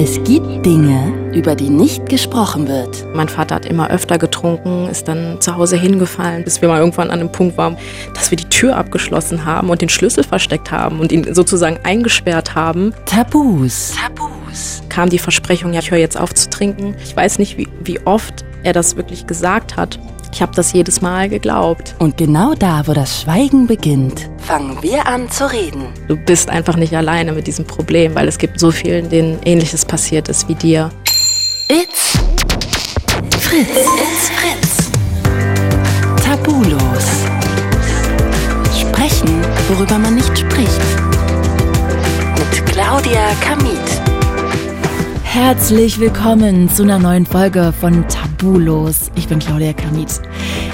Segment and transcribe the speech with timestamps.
[0.00, 3.04] Es gibt Dinge, über die nicht gesprochen wird.
[3.16, 7.10] Mein Vater hat immer öfter getrunken, ist dann zu Hause hingefallen, bis wir mal irgendwann
[7.10, 7.76] an einem Punkt waren,
[8.14, 12.54] dass wir die Tür abgeschlossen haben und den Schlüssel versteckt haben und ihn sozusagen eingesperrt
[12.54, 12.94] haben.
[13.06, 13.96] Tabus.
[14.00, 14.84] Tabus.
[14.88, 16.94] Kam die Versprechung, ja, ich höre jetzt auf zu trinken.
[17.02, 19.98] Ich weiß nicht, wie, wie oft er das wirklich gesagt hat.
[20.32, 21.94] Ich habe das jedes Mal geglaubt.
[21.98, 25.86] Und genau da, wo das Schweigen beginnt, fangen wir an zu reden.
[26.06, 29.84] Du bist einfach nicht alleine mit diesem Problem, weil es gibt so vielen, denen ähnliches
[29.84, 30.90] passiert ist wie dir.
[31.68, 32.12] It's
[33.40, 33.68] Fritz.
[33.68, 34.90] It's Fritz.
[36.24, 37.04] Tabulos.
[38.78, 40.80] Sprechen, worüber man nicht spricht.
[42.38, 44.07] Mit Claudia Kamit.
[45.30, 49.10] Herzlich willkommen zu einer neuen Folge von Tabulos.
[49.14, 50.22] Ich bin Claudia Kamit.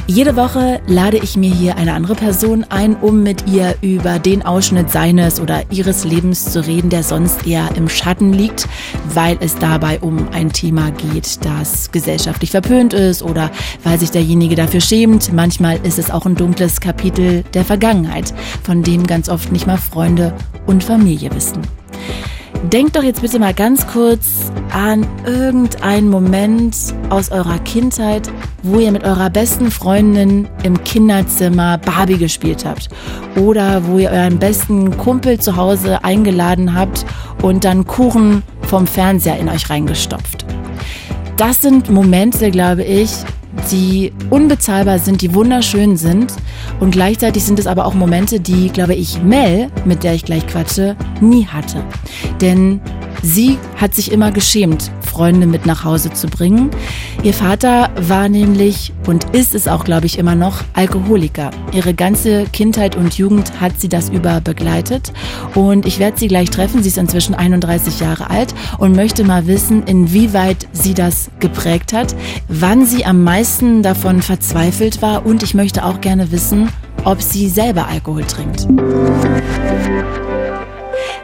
[0.07, 4.43] Jede Woche lade ich mir hier eine andere Person ein, um mit ihr über den
[4.47, 8.69] Ausschnitt seines oder ihres Lebens zu reden, der sonst eher im Schatten liegt,
[9.13, 13.51] weil es dabei um ein Thema geht, das gesellschaftlich verpönt ist oder
[13.83, 15.33] weil sich derjenige dafür schämt.
[15.33, 19.79] Manchmal ist es auch ein dunkles Kapitel der Vergangenheit, von dem ganz oft nicht mal
[19.79, 20.33] Freunde
[20.65, 21.61] und Familie wissen.
[22.73, 26.75] Denkt doch jetzt bitte mal ganz kurz an irgendeinen Moment
[27.11, 28.31] aus eurer Kindheit,
[28.63, 32.89] wo ihr mit eurer besten Freundin im Kinderzimmer Barbie gespielt habt.
[33.37, 37.05] Oder wo ihr euren besten Kumpel zu Hause eingeladen habt
[37.43, 40.47] und dann Kuchen vom Fernseher in euch reingestopft.
[41.37, 43.11] Das sind Momente, glaube ich,
[43.71, 46.33] die unbezahlbar sind, die wunderschön sind.
[46.81, 50.47] Und gleichzeitig sind es aber auch Momente, die, glaube ich, Mel, mit der ich gleich
[50.47, 51.83] quatsche, nie hatte.
[52.41, 52.81] Denn
[53.23, 56.71] sie hat sich immer geschämt, Freunde mit nach Hause zu bringen.
[57.23, 61.53] Ihr Vater war nämlich und ist es auch, glaube ich, immer noch Alkoholiker.
[61.73, 65.13] Ihre ganze Kindheit und Jugend hat sie das über begleitet.
[65.55, 66.83] Und ich werde sie gleich treffen.
[66.83, 72.17] Sie ist inzwischen 31 Jahre alt und möchte mal wissen, inwieweit sie das geprägt hat,
[72.49, 76.71] wann sie am meisten davon verzweifelt war und ich möchte auch gerne wissen,
[77.05, 78.67] ob sie selber Alkohol trinkt.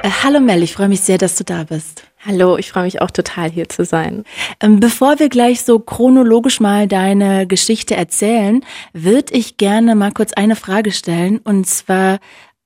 [0.03, 2.10] Äh, hallo Mel, ich freue mich sehr, dass du da bist.
[2.23, 4.25] Hallo, ich freue mich auch total hier zu sein.
[4.61, 10.35] Ähm, bevor wir gleich so chronologisch mal deine Geschichte erzählen, würde ich gerne mal kurz
[10.35, 11.39] eine Frage stellen.
[11.39, 12.19] Und zwar,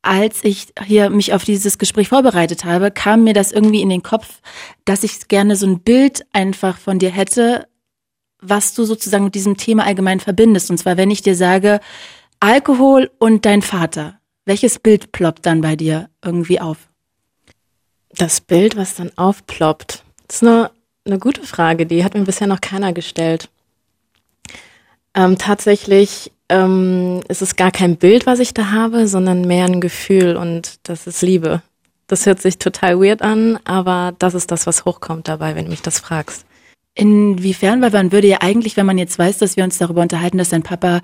[0.03, 4.03] als ich hier mich auf dieses Gespräch vorbereitet habe, kam mir das irgendwie in den
[4.03, 4.41] Kopf,
[4.87, 7.69] dass ich gerne so ein Bild einfach von dir hätte,
[8.43, 10.69] was du sozusagen mit diesem Thema allgemein verbindest.
[10.73, 11.79] Und zwar, wenn ich dir sage,
[12.41, 14.19] Alkohol und dein Vater.
[14.47, 16.89] Welches Bild ploppt dann bei dir irgendwie auf?
[18.17, 20.71] Das Bild, was dann aufploppt, das ist eine,
[21.05, 23.49] eine gute Frage, die hat mir bisher noch keiner gestellt.
[25.15, 29.81] Ähm, tatsächlich ähm, ist es gar kein Bild, was ich da habe, sondern mehr ein
[29.81, 31.63] Gefühl und das ist Liebe.
[32.07, 35.71] Das hört sich total weird an, aber das ist das, was hochkommt dabei, wenn du
[35.71, 36.45] mich das fragst.
[36.95, 40.39] Inwiefern, weil man würde ja eigentlich, wenn man jetzt weiß, dass wir uns darüber unterhalten,
[40.39, 41.01] dass dein Papa,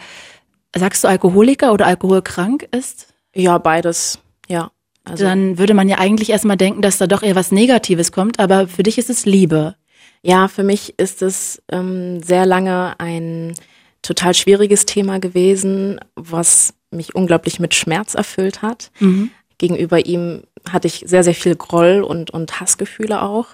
[0.77, 3.09] sagst du Alkoholiker oder alkoholkrank ist?
[3.35, 4.19] Ja, beides,
[4.49, 4.71] ja.
[5.05, 8.39] Also, dann würde man ja eigentlich erstmal denken, dass da doch eher was Negatives kommt,
[8.39, 9.77] aber für dich ist es Liebe.
[10.23, 13.55] Ja, für mich ist es ähm, sehr lange ein
[14.03, 18.91] total schwieriges Thema gewesen, was mich unglaublich mit Schmerz erfüllt hat.
[18.99, 19.31] Mhm.
[19.59, 23.49] Gegenüber ihm hatte ich sehr, sehr viel Groll und, und Hassgefühle auch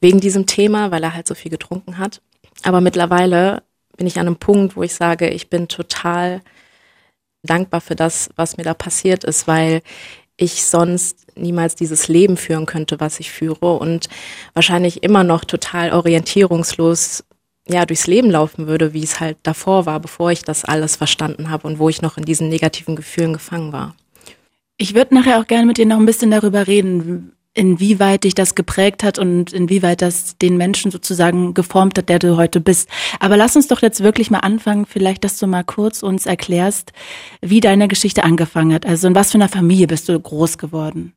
[0.00, 2.20] wegen diesem Thema, weil er halt so viel getrunken hat.
[2.62, 3.62] Aber mittlerweile
[3.96, 6.42] bin ich an einem Punkt, wo ich sage, ich bin total
[7.42, 9.82] dankbar für das, was mir da passiert ist, weil
[10.36, 14.08] ich sonst niemals dieses Leben führen könnte, was ich führe und
[14.54, 17.24] wahrscheinlich immer noch total orientierungslos
[17.68, 21.50] ja durchs Leben laufen würde, wie es halt davor war, bevor ich das alles verstanden
[21.50, 23.94] habe und wo ich noch in diesen negativen Gefühlen gefangen war.
[24.76, 28.54] Ich würde nachher auch gerne mit dir noch ein bisschen darüber reden, inwieweit dich das
[28.54, 32.88] geprägt hat und inwieweit das den Menschen sozusagen geformt hat, der du heute bist.
[33.20, 36.92] Aber lass uns doch jetzt wirklich mal anfangen, vielleicht, dass du mal kurz uns erklärst,
[37.40, 38.86] wie deine Geschichte angefangen hat.
[38.86, 41.12] Also in was für einer Familie bist du groß geworden?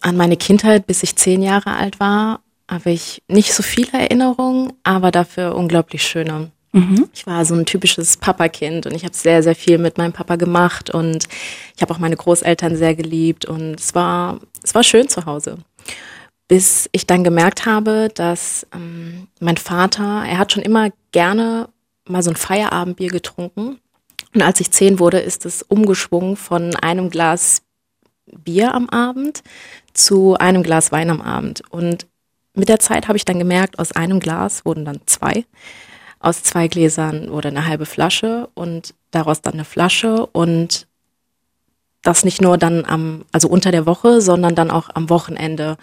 [0.00, 4.72] An meine Kindheit, bis ich zehn Jahre alt war, habe ich nicht so viele Erinnerungen,
[4.84, 6.52] aber dafür unglaublich schöne.
[6.72, 7.08] Mhm.
[7.12, 10.36] Ich war so ein typisches Papakind und ich habe sehr, sehr viel mit meinem Papa
[10.36, 11.26] gemacht und
[11.74, 15.58] ich habe auch meine Großeltern sehr geliebt und es war, es war schön zu Hause.
[16.46, 21.68] Bis ich dann gemerkt habe, dass ähm, mein Vater, er hat schon immer gerne
[22.06, 23.78] mal so ein Feierabendbier getrunken.
[24.34, 27.62] Und als ich zehn wurde, ist es umgeschwungen von einem Glas
[28.26, 29.42] Bier am Abend
[29.92, 31.62] zu einem Glas Wein am Abend.
[31.70, 32.06] Und
[32.54, 35.44] mit der Zeit habe ich dann gemerkt, aus einem Glas wurden dann zwei
[36.20, 40.86] aus zwei Gläsern oder eine halbe Flasche und daraus dann eine Flasche und
[42.02, 45.76] das nicht nur dann am, also unter der Woche, sondern dann auch am Wochenende.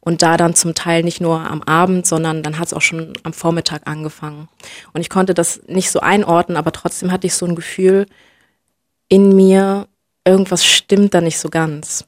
[0.00, 3.12] Und da dann zum Teil nicht nur am Abend, sondern dann hat es auch schon
[3.22, 4.48] am Vormittag angefangen.
[4.92, 8.06] Und ich konnte das nicht so einordnen, aber trotzdem hatte ich so ein Gefühl
[9.08, 9.86] in mir,
[10.24, 12.06] irgendwas stimmt da nicht so ganz.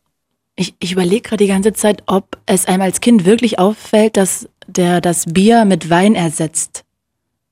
[0.57, 4.49] Ich, ich überlege gerade die ganze Zeit, ob es einem als Kind wirklich auffällt, dass
[4.67, 6.84] der das Bier mit Wein ersetzt.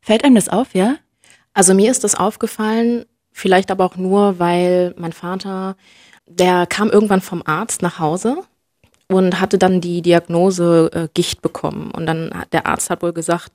[0.02, 0.96] Fällt einem das auf, ja?
[1.54, 5.76] Also mir ist das aufgefallen, vielleicht aber auch nur, weil mein Vater,
[6.26, 8.38] der kam irgendwann vom Arzt nach Hause
[9.08, 11.90] und hatte dann die Diagnose äh, Gicht bekommen.
[11.92, 13.52] Und dann hat der Arzt hat wohl gesagt,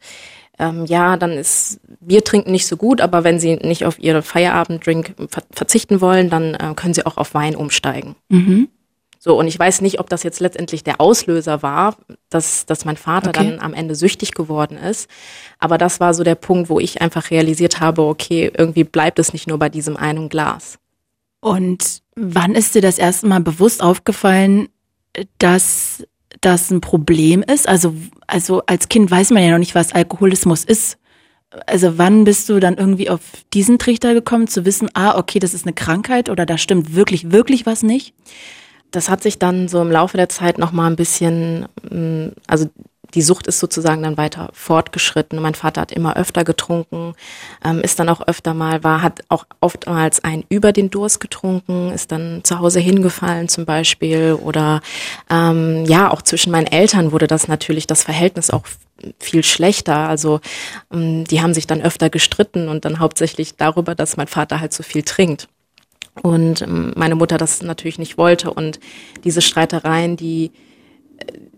[0.57, 4.21] ähm, ja, dann ist Bier trinken nicht so gut, aber wenn Sie nicht auf Ihre
[4.21, 8.15] Feierabenddrink ver verzichten wollen, dann äh, können Sie auch auf Wein umsteigen.
[8.29, 8.69] Mhm.
[9.27, 11.97] So, und ich weiß nicht, ob das jetzt letztendlich der Auslöser war,
[12.29, 13.43] dass, dass mein Vater okay.
[13.43, 15.09] dann am Ende süchtig geworden ist.
[15.59, 19.33] Aber das war so der Punkt, wo ich einfach realisiert habe, okay, irgendwie bleibt es
[19.33, 20.79] nicht nur bei diesem einen Glas.
[21.41, 24.69] Und wann ist dir das erste Mal bewusst aufgefallen,
[25.39, 26.07] dass
[26.39, 27.67] das ein Problem ist?
[27.67, 27.93] Also,
[28.27, 30.99] also als Kind weiß man ja noch nicht, was Alkoholismus ist.
[31.65, 33.19] Also wann bist du dann irgendwie auf
[33.53, 37.33] diesen Trichter gekommen, zu wissen, ah, okay, das ist eine Krankheit oder da stimmt wirklich,
[37.33, 38.13] wirklich was nicht?
[38.91, 42.69] Das hat sich dann so im Laufe der Zeit noch mal ein bisschen, mm, also
[43.13, 45.41] die Sucht ist sozusagen dann weiter fortgeschritten.
[45.41, 47.13] Mein Vater hat immer öfter getrunken,
[47.63, 51.91] ähm, ist dann auch öfter mal, war, hat auch oftmals ein über den Durst getrunken,
[51.91, 54.81] ist dann zu Hause hingefallen zum Beispiel oder
[55.29, 58.63] ähm, ja, auch zwischen meinen Eltern wurde das natürlich das Verhältnis auch
[59.19, 60.09] viel schlechter.
[60.09, 60.41] Also
[60.91, 64.73] ähm, die haben sich dann öfter gestritten und dann hauptsächlich darüber, dass mein Vater halt
[64.73, 65.47] so viel trinkt.
[66.23, 68.79] Und ähm, meine Mutter das natürlich nicht wollte und
[69.23, 70.51] diese Streitereien, die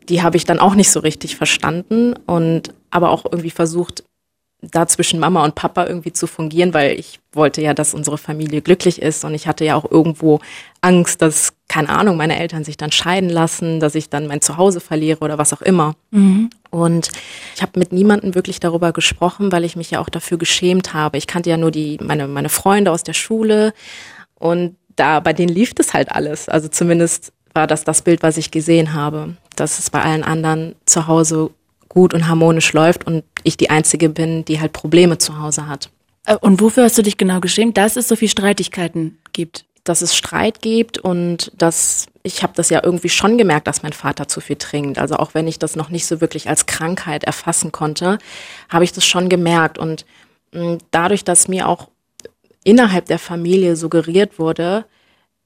[0.09, 4.03] die habe ich dann auch nicht so richtig verstanden und aber auch irgendwie versucht,
[4.61, 8.61] da zwischen Mama und Papa irgendwie zu fungieren, weil ich wollte ja, dass unsere Familie
[8.61, 10.39] glücklich ist und ich hatte ja auch irgendwo
[10.81, 14.81] Angst, dass, keine Ahnung, meine Eltern sich dann scheiden lassen, dass ich dann mein Zuhause
[14.81, 15.95] verliere oder was auch immer.
[16.11, 16.49] Mhm.
[16.71, 17.09] Und
[17.55, 21.17] ich habe mit niemandem wirklich darüber gesprochen, weil ich mich ja auch dafür geschämt habe.
[21.17, 23.73] Ich kannte ja nur die, meine, meine Freunde aus der Schule
[24.39, 26.49] und da, bei denen lief das halt alles.
[26.49, 30.75] Also zumindest war das das Bild, was ich gesehen habe, dass es bei allen anderen
[30.85, 31.51] zu Hause
[31.87, 35.89] gut und harmonisch läuft und ich die Einzige bin, die halt Probleme zu Hause hat.
[36.25, 39.65] Äh, und wofür hast du dich genau geschämt, dass es so viel Streitigkeiten gibt?
[39.83, 43.93] Dass es Streit gibt und dass ich habe das ja irgendwie schon gemerkt, dass mein
[43.93, 44.99] Vater zu viel trinkt.
[44.99, 48.19] Also auch wenn ich das noch nicht so wirklich als Krankheit erfassen konnte,
[48.69, 49.77] habe ich das schon gemerkt.
[49.79, 50.05] Und
[50.91, 51.87] dadurch, dass mir auch
[52.63, 54.85] innerhalb der Familie suggeriert wurde,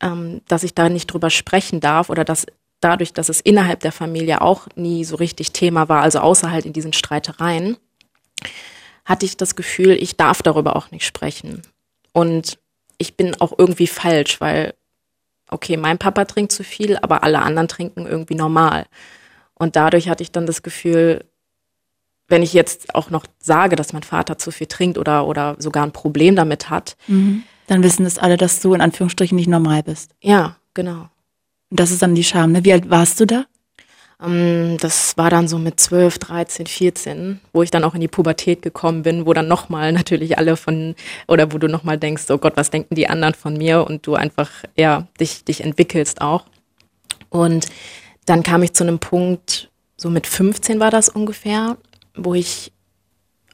[0.02, 2.46] ähm, dass ich da nicht drüber sprechen darf oder dass
[2.80, 6.66] dadurch, dass es innerhalb der Familie auch nie so richtig Thema war, also außer halt
[6.66, 7.78] in diesen Streitereien,
[9.06, 11.62] hatte ich das Gefühl, ich darf darüber auch nicht sprechen.
[12.12, 12.58] Und
[12.98, 14.74] ich bin auch irgendwie falsch, weil,
[15.50, 18.86] okay, mein Papa trinkt zu viel, aber alle anderen trinken irgendwie normal.
[19.56, 21.26] Und dadurch hatte ich dann das Gefühl,
[22.34, 25.84] wenn ich jetzt auch noch sage, dass mein Vater zu viel trinkt oder, oder sogar
[25.84, 27.44] ein Problem damit hat, mhm.
[27.68, 30.12] Dann wissen es alle, dass du in Anführungsstrichen nicht normal bist.
[30.22, 31.10] Ja, genau.
[31.70, 32.52] Und das ist dann die Scham.
[32.52, 32.66] Ne?
[32.66, 33.46] Wie alt warst du da?
[34.20, 38.02] Um, ähm, das war dann so mit 12, 13, 14, wo ich dann auch in
[38.02, 40.96] die Pubertät gekommen bin, wo dann nochmal natürlich alle von,
[41.28, 44.16] oder wo du nochmal denkst, oh Gott, was denken die anderen von mir und du
[44.16, 46.46] einfach, ja, dich, dich entwickelst auch.
[47.30, 47.68] Und
[48.26, 51.78] dann kam ich zu einem Punkt, so mit 15 war das ungefähr,
[52.16, 52.72] wo ich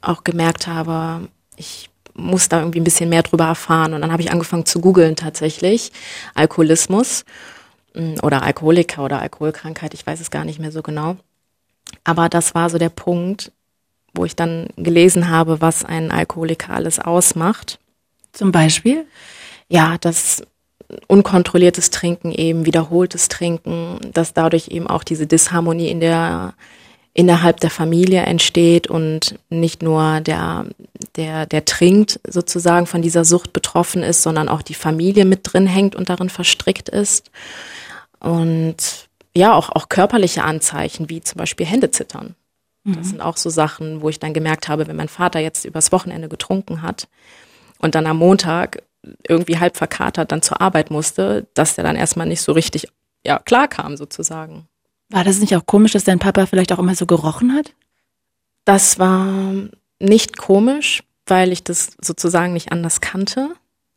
[0.02, 3.94] auch gemerkt habe, ich muss da irgendwie ein bisschen mehr drüber erfahren.
[3.94, 5.92] Und dann habe ich angefangen zu googeln tatsächlich.
[6.34, 7.24] Alkoholismus
[7.94, 11.16] mm, oder Alkoholiker oder Alkoholkrankheit, ich weiß es gar nicht mehr so genau.
[12.04, 13.52] Aber das war so der Punkt,
[14.14, 17.78] wo ich dann gelesen habe, was ein Alkoholiker alles ausmacht.
[18.32, 19.06] Zum Beispiel?
[19.68, 20.42] Ja, das
[21.06, 26.54] unkontrolliertes Trinken eben, wiederholtes Trinken, dass dadurch eben auch diese Disharmonie in der
[27.12, 30.66] innerhalb der Familie entsteht und nicht nur der,
[31.16, 35.66] der, der trinkt sozusagen von dieser Sucht betroffen ist, sondern auch die Familie mit drin
[35.66, 37.30] hängt und darin verstrickt ist.
[38.20, 42.36] Und ja, auch, auch körperliche Anzeichen, wie zum Beispiel Händezittern.
[42.84, 43.04] Das mhm.
[43.04, 46.28] sind auch so Sachen, wo ich dann gemerkt habe, wenn mein Vater jetzt übers Wochenende
[46.28, 47.08] getrunken hat
[47.78, 48.82] und dann am Montag
[49.26, 52.88] irgendwie halb verkatert dann zur Arbeit musste, dass der dann erstmal nicht so richtig
[53.26, 54.66] ja, klar kam sozusagen.
[55.10, 57.74] War das nicht auch komisch, dass dein Papa vielleicht auch immer so gerochen hat?
[58.64, 59.52] Das war
[59.98, 63.50] nicht komisch, weil ich das sozusagen nicht anders kannte.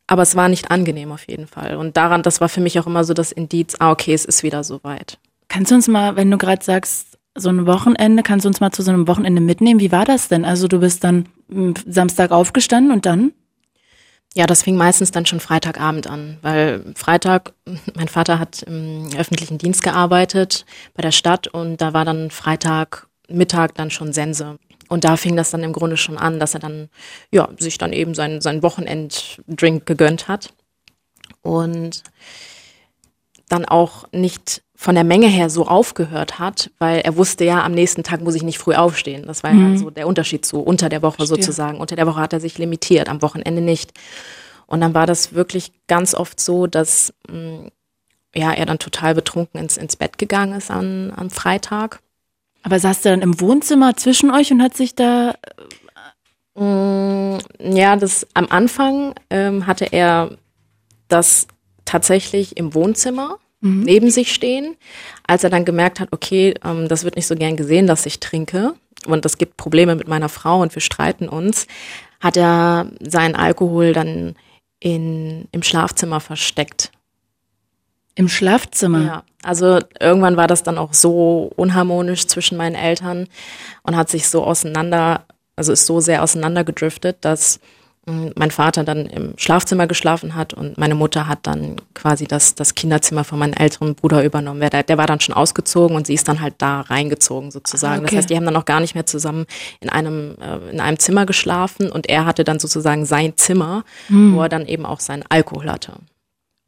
[0.07, 1.77] Aber es war nicht angenehm auf jeden Fall.
[1.77, 4.43] Und daran, das war für mich auch immer so das Indiz, ah, okay, es ist
[4.43, 5.17] wieder soweit.
[5.47, 8.71] Kannst du uns mal, wenn du gerade sagst, so ein Wochenende, kannst du uns mal
[8.71, 9.79] zu so einem Wochenende mitnehmen?
[9.79, 10.45] Wie war das denn?
[10.45, 11.27] Also du bist dann
[11.87, 13.31] Samstag aufgestanden und dann?
[14.35, 17.53] Ja, das fing meistens dann schon Freitagabend an, weil Freitag,
[17.93, 23.73] mein Vater hat im öffentlichen Dienst gearbeitet bei der Stadt und da war dann Freitagmittag
[23.75, 24.57] dann schon Sense.
[24.89, 26.89] Und da fing das dann im Grunde schon an, dass er dann,
[27.31, 30.53] ja, sich dann eben seinen, seinen Wochenenddrink gegönnt hat.
[31.41, 32.03] Und
[33.49, 37.71] dann auch nicht von der Menge her so aufgehört hat, weil er wusste ja, am
[37.71, 39.23] nächsten Tag muss ich nicht früh aufstehen.
[39.25, 39.75] Das war mhm.
[39.75, 41.37] ja so der Unterschied zu unter der Woche Verstehe.
[41.37, 41.79] sozusagen.
[41.79, 43.93] Unter der Woche hat er sich limitiert, am Wochenende nicht.
[44.65, 47.71] Und dann war das wirklich ganz oft so, dass mh, mm,
[48.35, 52.01] ja, er dann total betrunken ins, ins Bett gegangen ist an, am Freitag.
[52.61, 55.35] Aber saß er dann im Wohnzimmer zwischen euch und hat sich da.
[56.55, 60.31] Mh, mm, ja, das am Anfang ähm, hatte er
[61.07, 61.47] das
[61.85, 63.81] tatsächlich im Wohnzimmer mhm.
[63.81, 64.75] neben sich stehen.
[65.25, 68.19] Als er dann gemerkt hat, okay, ähm, das wird nicht so gern gesehen, dass ich
[68.19, 68.75] trinke
[69.07, 71.67] und das gibt Probleme mit meiner Frau und wir streiten uns,
[72.19, 74.35] hat er seinen Alkohol dann
[74.79, 76.91] in, im Schlafzimmer versteckt.
[78.15, 79.05] Im Schlafzimmer?
[79.05, 83.27] Ja, also irgendwann war das dann auch so unharmonisch zwischen meinen Eltern
[83.81, 87.59] und hat sich so auseinander, also ist so sehr auseinandergedriftet, dass
[88.05, 92.75] mein Vater dann im Schlafzimmer geschlafen hat und meine Mutter hat dann quasi das, das
[92.75, 94.59] Kinderzimmer von meinem älteren Bruder übernommen.
[94.59, 98.01] Der, der war dann schon ausgezogen und sie ist dann halt da reingezogen sozusagen.
[98.01, 98.07] Okay.
[98.07, 99.45] Das heißt, die haben dann auch gar nicht mehr zusammen
[99.79, 104.35] in einem, äh, in einem Zimmer geschlafen und er hatte dann sozusagen sein Zimmer, hm.
[104.35, 105.93] wo er dann eben auch seinen Alkohol hatte.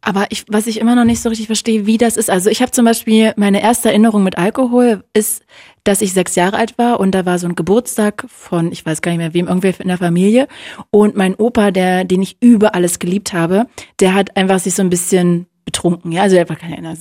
[0.05, 2.29] Aber ich, was ich immer noch nicht so richtig verstehe, wie das ist.
[2.29, 5.43] Also ich habe zum Beispiel meine erste Erinnerung mit Alkohol ist,
[5.83, 9.01] dass ich sechs Jahre alt war und da war so ein Geburtstag von, ich weiß
[9.01, 10.47] gar nicht mehr wem, irgendwer in der Familie.
[10.91, 13.65] Und mein Opa, der, den ich über alles geliebt habe,
[13.99, 16.11] der hat einfach sich so ein bisschen betrunken.
[16.11, 16.95] Ja, also er war keine Ahnung,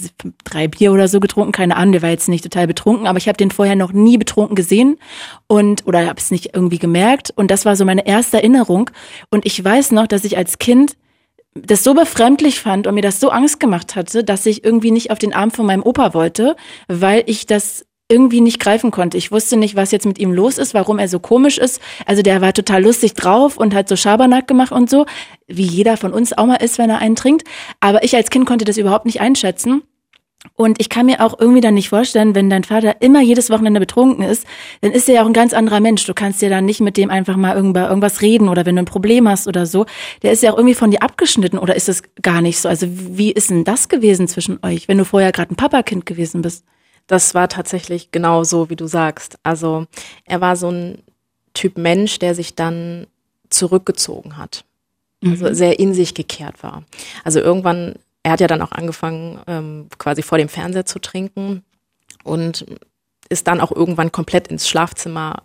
[0.44, 3.28] drei Bier oder so getrunken, keine Ahnung, der war jetzt nicht total betrunken, aber ich
[3.28, 4.96] habe den vorher noch nie betrunken gesehen
[5.46, 8.88] und oder habe es nicht irgendwie gemerkt und das war so meine erste Erinnerung
[9.30, 10.96] und ich weiß noch, dass ich als Kind
[11.54, 15.10] das so befremdlich fand und mir das so Angst gemacht hatte, dass ich irgendwie nicht
[15.10, 16.56] auf den Arm von meinem Opa wollte,
[16.88, 19.16] weil ich das irgendwie nicht greifen konnte.
[19.16, 21.80] Ich wusste nicht, was jetzt mit ihm los ist, warum er so komisch ist.
[22.04, 25.06] Also der war total lustig drauf und hat so Schabernack gemacht und so,
[25.46, 27.48] wie jeder von uns auch mal ist, wenn er einen trinkt.
[27.80, 29.82] Aber ich als Kind konnte das überhaupt nicht einschätzen.
[30.56, 33.80] Und ich kann mir auch irgendwie dann nicht vorstellen, wenn dein Vater immer jedes Wochenende
[33.80, 34.46] betrunken ist,
[34.82, 36.06] dann ist er ja auch ein ganz anderer Mensch.
[36.06, 38.86] Du kannst ja dann nicht mit dem einfach mal irgendwas reden oder wenn du ein
[38.86, 39.86] Problem hast oder so.
[40.22, 42.68] Der ist ja auch irgendwie von dir abgeschnitten oder ist es gar nicht so?
[42.68, 46.42] Also wie ist denn das gewesen zwischen euch, wenn du vorher gerade ein Papakind gewesen
[46.42, 46.64] bist?
[47.06, 49.38] Das war tatsächlich genau so, wie du sagst.
[49.42, 49.86] Also
[50.24, 50.98] er war so ein
[51.52, 53.06] Typ Mensch, der sich dann
[53.50, 54.64] zurückgezogen hat.
[55.24, 55.54] Also mhm.
[55.54, 56.84] sehr in sich gekehrt war.
[57.24, 61.62] Also irgendwann er hat ja dann auch angefangen, ähm, quasi vor dem Fernseher zu trinken
[62.24, 62.66] und
[63.28, 65.44] ist dann auch irgendwann komplett ins Schlafzimmer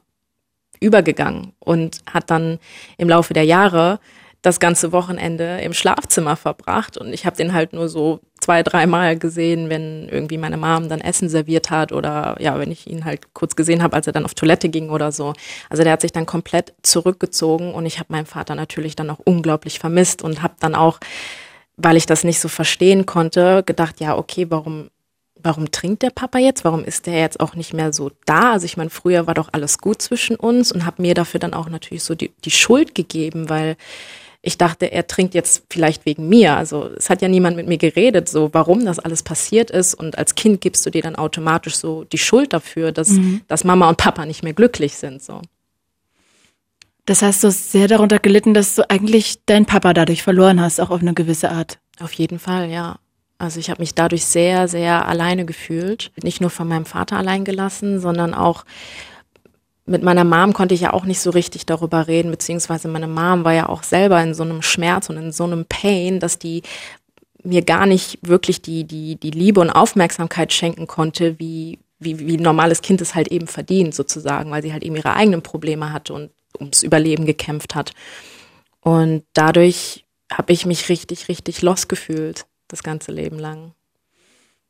[0.80, 2.58] übergegangen und hat dann
[2.98, 4.00] im Laufe der Jahre
[4.42, 9.18] das ganze Wochenende im Schlafzimmer verbracht und ich habe den halt nur so zwei, dreimal
[9.18, 13.34] gesehen, wenn irgendwie meine Mom dann Essen serviert hat oder ja, wenn ich ihn halt
[13.34, 15.34] kurz gesehen habe, als er dann auf Toilette ging oder so.
[15.70, 19.20] Also der hat sich dann komplett zurückgezogen und ich habe meinen Vater natürlich dann auch
[19.20, 21.00] unglaublich vermisst und habe dann auch
[21.82, 24.90] weil ich das nicht so verstehen konnte, gedacht, ja, okay, warum,
[25.42, 26.66] warum trinkt der Papa jetzt?
[26.66, 28.54] Warum ist der jetzt auch nicht mehr so da?
[28.54, 31.54] Also ich meine, früher war doch alles gut zwischen uns und habe mir dafür dann
[31.54, 33.78] auch natürlich so die, die Schuld gegeben, weil
[34.42, 36.56] ich dachte, er trinkt jetzt vielleicht wegen mir.
[36.56, 39.94] Also es hat ja niemand mit mir geredet, so warum das alles passiert ist.
[39.94, 43.42] Und als Kind gibst du dir dann automatisch so die Schuld dafür, dass, mhm.
[43.48, 45.22] dass Mama und Papa nicht mehr glücklich sind.
[45.22, 45.42] So.
[47.10, 50.80] Das heißt, du hast sehr darunter gelitten, dass du eigentlich deinen Papa dadurch verloren hast,
[50.80, 51.80] auch auf eine gewisse Art.
[52.00, 53.00] Auf jeden Fall, ja.
[53.40, 56.12] Also ich habe mich dadurch sehr, sehr alleine gefühlt.
[56.22, 58.64] Nicht nur von meinem Vater allein gelassen, sondern auch
[59.88, 63.44] mit meiner Mom konnte ich ja auch nicht so richtig darüber reden, beziehungsweise meine Mom
[63.44, 66.62] war ja auch selber in so einem Schmerz und in so einem Pain, dass die
[67.42, 72.38] mir gar nicht wirklich die, die, die Liebe und Aufmerksamkeit schenken konnte, wie, wie, wie
[72.38, 75.92] ein normales Kind es halt eben verdient, sozusagen, weil sie halt eben ihre eigenen Probleme
[75.92, 77.92] hatte und ums Überleben gekämpft hat.
[78.82, 83.74] Und dadurch habe ich mich richtig, richtig los gefühlt, das ganze Leben lang.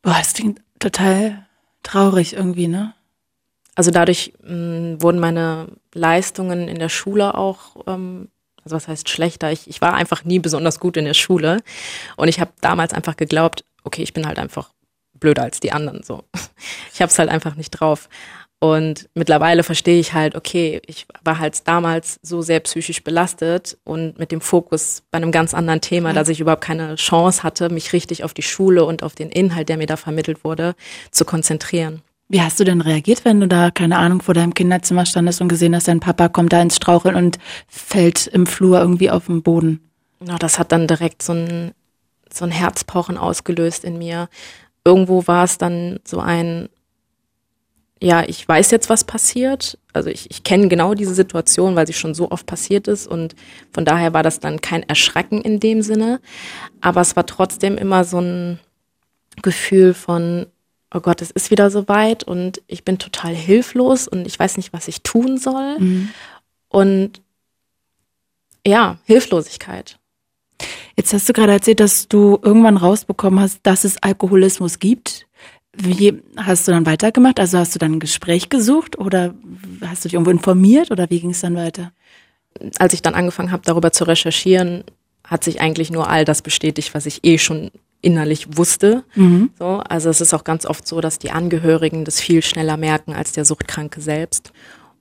[0.02, 1.46] Boah, es klingt total
[1.82, 2.94] traurig irgendwie, ne?
[3.74, 8.28] Also dadurch mh, mm, wurden meine Leistungen in der Schule auch, ähm,
[8.64, 9.52] also was heißt schlechter?
[9.52, 11.58] Ich, ich war einfach nie besonders gut in der Schule
[12.16, 14.70] und ich habe damals einfach geglaubt, okay, ich bin halt einfach
[15.14, 16.24] blöder als die anderen so.
[16.92, 18.10] Ich habe es halt einfach nicht drauf.
[18.60, 24.18] Und mittlerweile verstehe ich halt, okay, ich war halt damals so sehr psychisch belastet und
[24.18, 27.94] mit dem Fokus bei einem ganz anderen Thema, dass ich überhaupt keine Chance hatte, mich
[27.94, 30.74] richtig auf die Schule und auf den Inhalt, der mir da vermittelt wurde,
[31.10, 32.02] zu konzentrieren.
[32.28, 35.48] Wie hast du denn reagiert, wenn du da, keine Ahnung, vor deinem Kinderzimmer standest und
[35.48, 39.42] gesehen hast, dein Papa kommt da ins Straucheln und fällt im Flur irgendwie auf den
[39.42, 39.80] Boden?
[40.20, 41.72] na, das hat dann direkt so ein,
[42.32, 44.28] so ein Herzpochen ausgelöst in mir.
[44.84, 46.68] Irgendwo war es dann so ein,
[48.02, 49.78] ja, ich weiß jetzt, was passiert.
[49.92, 53.34] Also ich, ich kenne genau diese Situation, weil sie schon so oft passiert ist und
[53.72, 56.20] von daher war das dann kein Erschrecken in dem Sinne.
[56.80, 58.58] Aber es war trotzdem immer so ein
[59.42, 60.46] Gefühl von,
[60.94, 64.56] oh Gott, es ist wieder so weit und ich bin total hilflos und ich weiß
[64.56, 65.78] nicht, was ich tun soll.
[65.78, 66.08] Mhm.
[66.68, 67.20] Und
[68.66, 69.98] ja, Hilflosigkeit.
[70.96, 75.26] Jetzt hast du gerade erzählt, dass du irgendwann rausbekommen hast, dass es Alkoholismus gibt.
[75.76, 77.38] Wie hast du dann weitergemacht?
[77.38, 79.34] Also hast du dann ein Gespräch gesucht oder
[79.86, 81.92] hast du dich irgendwo informiert oder wie ging es dann weiter?
[82.78, 84.84] Als ich dann angefangen habe, darüber zu recherchieren,
[85.24, 87.70] hat sich eigentlich nur all das bestätigt, was ich eh schon
[88.02, 89.04] innerlich wusste.
[89.14, 89.50] Mhm.
[89.58, 93.14] So, also es ist auch ganz oft so, dass die Angehörigen das viel schneller merken
[93.14, 94.52] als der Suchtkranke selbst.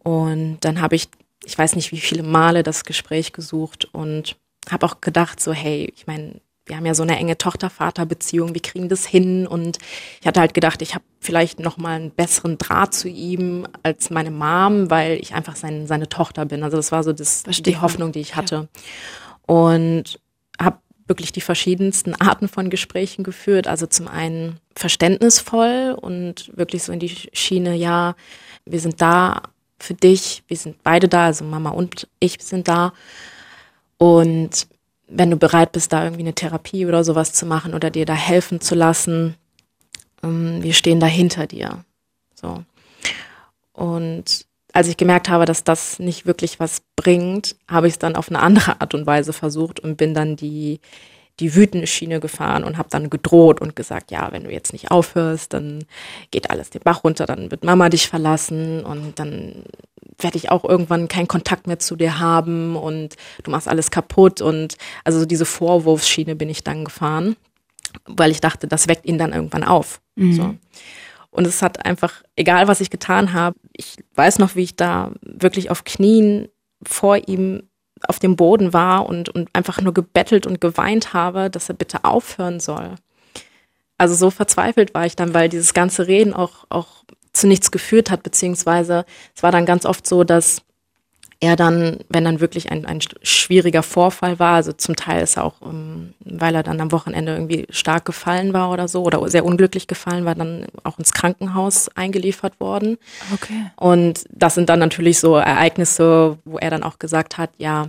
[0.04, 1.08] Und dann habe ich,
[1.46, 4.36] ich weiß nicht, wie viele Male das Gespräch gesucht und
[4.70, 8.62] habe auch gedacht, so hey, ich meine, wir haben ja so eine enge Tochter-Vater-Beziehung, wir
[8.62, 9.80] kriegen das hin und
[10.22, 14.12] ich hatte halt gedacht, ich habe vielleicht noch mal einen besseren Draht zu ihm als
[14.12, 16.64] meine Mom, weil ich einfach sein, seine Tochter bin.
[16.64, 18.56] Also das war so das, die Hoffnung, die ich hatte.
[18.56, 19.54] Ja.
[19.54, 20.20] Und
[20.62, 23.68] habe wirklich die verschiedensten Arten von Gesprächen geführt.
[23.68, 28.16] Also zum einen verständnisvoll und wirklich so in die Schiene, ja,
[28.66, 29.42] wir sind da
[29.80, 32.94] für dich, wir sind beide da, also Mama und ich sind da.
[33.98, 34.68] Und
[35.10, 38.14] wenn du bereit bist, da irgendwie eine Therapie oder sowas zu machen oder dir da
[38.14, 39.36] helfen zu lassen,
[40.24, 41.84] ähm, wir stehen da hinter dir.
[42.36, 42.64] So.
[43.74, 48.16] Und als ich gemerkt habe, dass das nicht wirklich was bringt, habe ich es dann
[48.16, 50.80] auf eine andere Art und Weise versucht und bin dann die,
[51.40, 54.92] die wütende Schiene gefahren und habe dann gedroht und gesagt, ja, wenn du jetzt nicht
[54.92, 55.86] aufhörst, dann
[56.32, 59.64] geht alles den Bach runter, dann wird Mama dich verlassen und dann
[60.18, 64.42] werde ich auch irgendwann keinen Kontakt mehr zu dir haben und du machst alles kaputt
[64.42, 67.36] und also diese Vorwurfsschiene bin ich dann gefahren,
[68.06, 70.02] weil ich dachte, das weckt ihn dann irgendwann auf.
[70.16, 70.34] Mhm.
[70.34, 70.56] So.
[71.32, 75.12] Und es hat einfach, egal was ich getan habe, ich weiß noch, wie ich da
[75.22, 76.50] wirklich auf Knien
[76.84, 77.69] vor ihm
[78.08, 82.04] auf dem Boden war und, und einfach nur gebettelt und geweint habe, dass er bitte
[82.04, 82.96] aufhören soll.
[83.98, 88.10] Also so verzweifelt war ich dann, weil dieses ganze Reden auch, auch zu nichts geführt
[88.12, 90.62] hat, beziehungsweise es war dann ganz oft so, dass
[91.42, 95.46] er dann, wenn dann wirklich ein, ein schwieriger Vorfall war, also zum Teil ist er
[95.46, 99.46] auch, ähm, weil er dann am Wochenende irgendwie stark gefallen war oder so oder sehr
[99.46, 102.98] unglücklich gefallen war, dann auch ins Krankenhaus eingeliefert worden.
[103.34, 103.72] Okay.
[103.78, 107.88] Und das sind dann natürlich so Ereignisse, wo er dann auch gesagt hat, ja,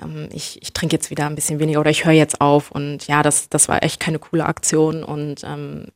[0.00, 3.06] ähm, ich, ich trinke jetzt wieder ein bisschen weniger oder ich höre jetzt auf und
[3.06, 5.88] ja, das, das war echt keine coole Aktion und ähm,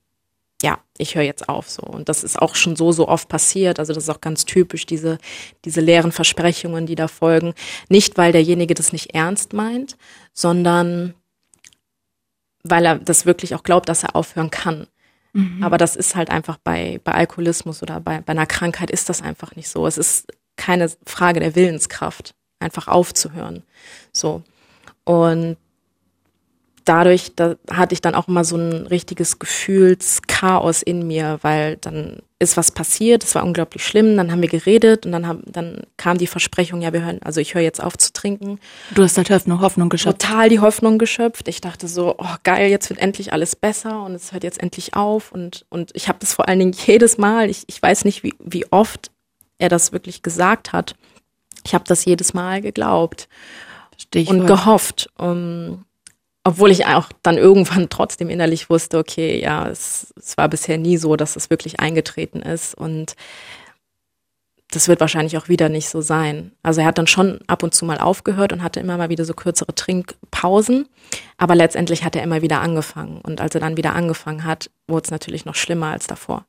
[0.62, 1.82] ja, ich höre jetzt auf so.
[1.82, 3.78] Und das ist auch schon so, so oft passiert.
[3.78, 5.18] Also das ist auch ganz typisch, diese,
[5.64, 7.52] diese leeren Versprechungen, die da folgen.
[7.88, 9.96] Nicht, weil derjenige das nicht ernst meint,
[10.32, 11.14] sondern
[12.62, 14.86] weil er das wirklich auch glaubt, dass er aufhören kann.
[15.32, 15.64] Mhm.
[15.64, 19.20] Aber das ist halt einfach bei, bei Alkoholismus oder bei, bei einer Krankheit ist das
[19.20, 19.86] einfach nicht so.
[19.86, 23.64] Es ist keine Frage der Willenskraft, einfach aufzuhören.
[24.12, 24.42] So.
[25.04, 25.56] Und
[26.84, 32.18] dadurch da hatte ich dann auch immer so ein richtiges Gefühlschaos in mir, weil dann
[32.38, 35.82] ist was passiert, es war unglaublich schlimm, dann haben wir geredet und dann haben, dann
[35.96, 38.58] kam die Versprechung, ja, wir hören, also ich höre jetzt auf zu trinken.
[38.94, 40.22] Du hast halt Hoffnung, Hoffnung geschöpft.
[40.22, 41.46] Total die Hoffnung geschöpft.
[41.48, 44.94] Ich dachte so, oh geil, jetzt wird endlich alles besser und es hört jetzt endlich
[44.94, 48.24] auf und, und ich habe das vor allen Dingen jedes Mal, ich, ich weiß nicht,
[48.24, 49.10] wie, wie oft
[49.58, 50.96] er das wirklich gesagt hat.
[51.64, 53.28] Ich habe das jedes Mal geglaubt
[53.96, 54.40] Stichwort.
[54.40, 55.08] und gehofft.
[55.16, 55.84] Um,
[56.44, 60.96] obwohl ich auch dann irgendwann trotzdem innerlich wusste, okay, ja, es, es war bisher nie
[60.96, 63.14] so, dass es wirklich eingetreten ist und
[64.70, 66.52] das wird wahrscheinlich auch wieder nicht so sein.
[66.62, 69.26] Also er hat dann schon ab und zu mal aufgehört und hatte immer mal wieder
[69.26, 70.88] so kürzere Trinkpausen,
[71.36, 75.04] aber letztendlich hat er immer wieder angefangen und als er dann wieder angefangen hat, wurde
[75.04, 76.46] es natürlich noch schlimmer als davor.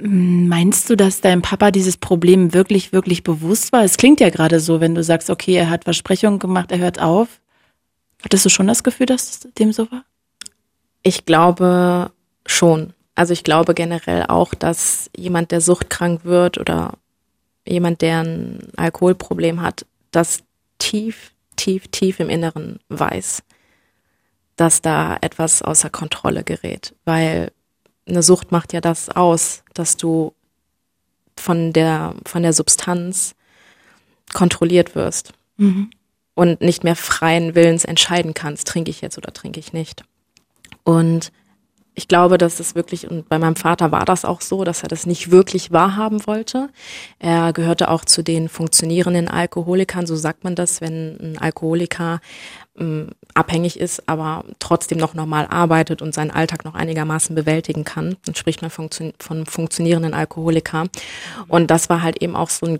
[0.00, 3.82] Meinst du, dass dein Papa dieses Problem wirklich, wirklich bewusst war?
[3.82, 7.00] Es klingt ja gerade so, wenn du sagst, okay, er hat Versprechungen gemacht, er hört
[7.00, 7.40] auf.
[8.22, 10.04] Hattest du schon das Gefühl, dass es dem so war?
[11.02, 12.10] Ich glaube
[12.46, 12.92] schon.
[13.14, 16.94] Also ich glaube generell auch, dass jemand, der suchtkrank wird oder
[17.66, 20.42] jemand, der ein Alkoholproblem hat, das
[20.78, 23.42] tief, tief, tief im Inneren weiß,
[24.56, 26.94] dass da etwas außer Kontrolle gerät.
[27.04, 27.52] Weil
[28.06, 30.34] eine Sucht macht ja das aus, dass du
[31.38, 33.34] von der, von der Substanz
[34.32, 35.32] kontrolliert wirst.
[35.56, 35.90] Mhm
[36.38, 40.04] und nicht mehr freien Willens entscheiden kannst, trinke ich jetzt oder trinke ich nicht.
[40.84, 41.32] Und
[41.96, 44.88] ich glaube, dass es wirklich, und bei meinem Vater war das auch so, dass er
[44.88, 46.68] das nicht wirklich wahrhaben wollte.
[47.18, 52.20] Er gehörte auch zu den funktionierenden Alkoholikern, so sagt man das, wenn ein Alkoholiker
[52.78, 58.16] ähm, abhängig ist, aber trotzdem noch normal arbeitet und seinen Alltag noch einigermaßen bewältigen kann.
[58.26, 60.86] Dann spricht man von, funktionierenden Alkoholiker.
[61.48, 62.78] Und das war halt eben auch so ein,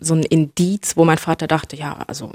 [0.00, 2.32] so ein Indiz, wo mein Vater dachte, ja, also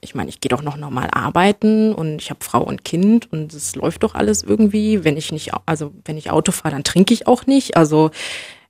[0.00, 3.52] ich meine, ich gehe doch noch normal arbeiten und ich habe Frau und Kind und
[3.52, 5.04] es läuft doch alles irgendwie.
[5.04, 7.76] Wenn ich nicht, also wenn ich Auto fahre, dann trinke ich auch nicht.
[7.76, 8.10] Also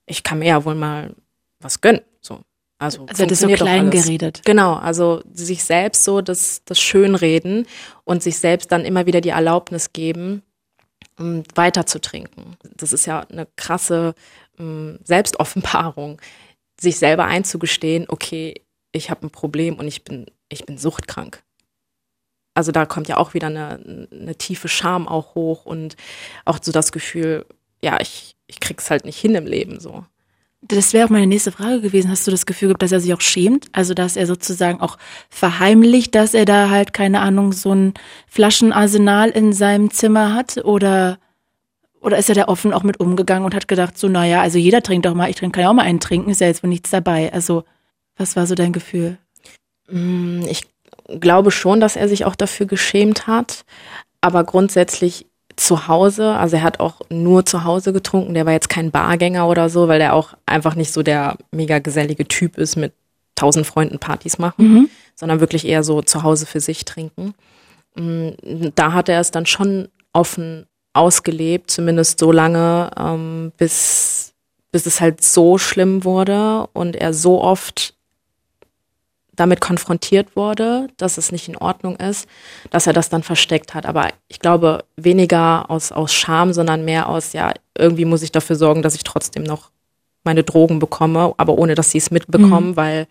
[0.05, 1.13] ich kann mir ja wohl mal
[1.59, 2.01] was gönnen.
[2.21, 2.39] So.
[2.79, 4.41] Also, also das so klein geredet.
[4.45, 7.67] Genau, also sich selbst so das, das Schönreden
[8.05, 10.43] und sich selbst dann immer wieder die Erlaubnis geben,
[11.19, 12.55] um weiter zu trinken.
[12.77, 14.15] Das ist ja eine krasse
[14.57, 16.21] um, Selbstoffenbarung,
[16.79, 18.61] sich selber einzugestehen, okay,
[18.93, 21.43] ich habe ein Problem und ich bin ich bin suchtkrank.
[22.53, 25.95] Also da kommt ja auch wieder eine, eine tiefe Scham auch hoch und
[26.45, 27.45] auch so das Gefühl,
[27.81, 30.03] ja, ich, ich krieg's halt nicht hin im Leben so.
[30.61, 32.11] Das wäre auch meine nächste Frage gewesen.
[32.11, 33.67] Hast du das Gefühl gehabt, dass er sich auch schämt?
[33.71, 34.97] Also, dass er sozusagen auch
[35.29, 37.93] verheimlicht, dass er da halt, keine Ahnung, so ein
[38.27, 40.57] Flaschenarsenal in seinem Zimmer hat?
[40.65, 41.17] Oder,
[42.01, 44.83] oder ist er da offen auch mit umgegangen und hat gedacht, so, naja, also jeder
[44.83, 46.69] trinkt doch mal, ich trinke, kann ja auch mal einen trinken, ist ja jetzt wohl
[46.69, 47.31] nichts dabei.
[47.31, 47.63] Also,
[48.17, 49.17] was war so dein Gefühl?
[49.91, 50.67] Mm, ich
[51.19, 53.65] glaube schon, dass er sich auch dafür geschämt hat,
[54.21, 55.25] aber grundsätzlich
[55.55, 59.47] zu Hause, also er hat auch nur zu Hause getrunken, der war jetzt kein Bargänger
[59.47, 62.93] oder so, weil der auch einfach nicht so der mega gesellige Typ ist mit
[63.35, 64.89] tausend Freunden Partys machen, mhm.
[65.15, 67.33] sondern wirklich eher so zu Hause für sich trinken.
[67.95, 68.29] Mm,
[68.75, 74.33] da hat er es dann schon offen ausgelebt, zumindest so lange, ähm, bis,
[74.71, 77.95] bis es halt so schlimm wurde und er so oft
[79.39, 82.27] damit konfrontiert wurde, dass es nicht in Ordnung ist,
[82.71, 83.85] dass er das dann versteckt hat.
[83.85, 88.55] Aber ich glaube, weniger aus, aus Scham, sondern mehr aus, ja, irgendwie muss ich dafür
[88.57, 89.71] sorgen, dass ich trotzdem noch
[90.23, 92.75] meine Drogen bekomme, aber ohne, dass sie es mitbekommen, mhm.
[92.75, 93.07] weil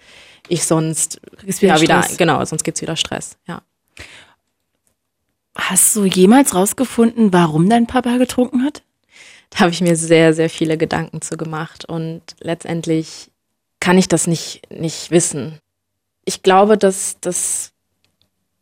[0.48, 3.62] ich sonst wieder ja wieder, genau, sonst gibt's wieder Stress, ja.
[5.56, 8.82] Hast du jemals rausgefunden, warum dein Papa getrunken hat?
[9.50, 13.30] Da habe ich mir sehr, sehr viele Gedanken zu gemacht und letztendlich
[13.80, 15.58] kann ich das nicht, nicht wissen
[16.28, 17.72] ich glaube, dass, dass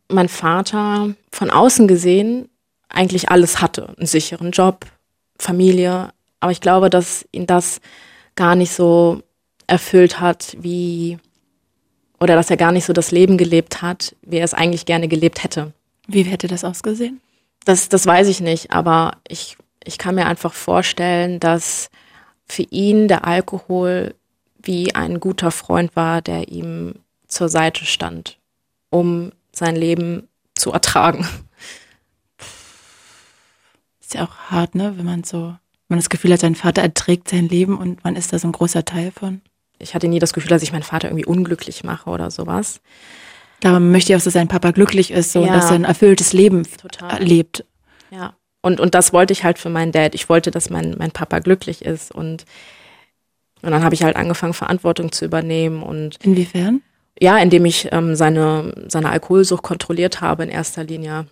[0.07, 2.47] mein Vater von außen gesehen
[2.87, 3.93] eigentlich alles hatte.
[3.97, 4.85] Einen sicheren Job,
[5.37, 6.13] Familie.
[6.39, 7.81] Aber ich glaube, dass ihn das
[8.35, 9.21] gar nicht so
[9.67, 11.17] erfüllt hat, wie,
[12.21, 15.09] oder dass er gar nicht so das Leben gelebt hat, wie er es eigentlich gerne
[15.09, 15.73] gelebt hätte.
[16.07, 17.19] Wie hätte das ausgesehen?
[17.65, 21.89] Das, das weiß ich nicht, aber ich, ich kann mir einfach vorstellen, dass
[22.47, 24.15] für ihn der Alkohol
[24.55, 26.93] wie ein guter Freund war, der ihm
[27.27, 28.37] zur Seite stand,
[28.89, 31.27] um sein Leben zu ertragen.
[33.99, 35.55] Ist ja auch hart, ne, wenn man so,
[35.89, 38.53] man das Gefühl hat, sein Vater erträgt sein Leben und man ist da so ein
[38.53, 39.41] großer Teil von.
[39.79, 42.81] Ich hatte nie das Gefühl, dass ich meinen Vater irgendwie unglücklich mache oder sowas.
[43.59, 45.53] Da möchte ich auch, dass sein Papa glücklich ist so, ja.
[45.53, 47.21] dass er ein erfülltes Leben Total.
[47.23, 47.65] lebt.
[48.11, 48.35] Ja.
[48.61, 50.15] Und, und das wollte ich halt für meinen Dad.
[50.15, 52.11] Ich wollte, dass mein, mein Papa glücklich ist.
[52.11, 52.45] Und,
[53.61, 55.83] und dann habe ich halt angefangen, Verantwortung zu übernehmen.
[55.83, 56.81] Und Inwiefern?
[57.19, 61.27] Ja, indem ich ähm, seine, seine Alkoholsucht kontrolliert habe in erster Linie.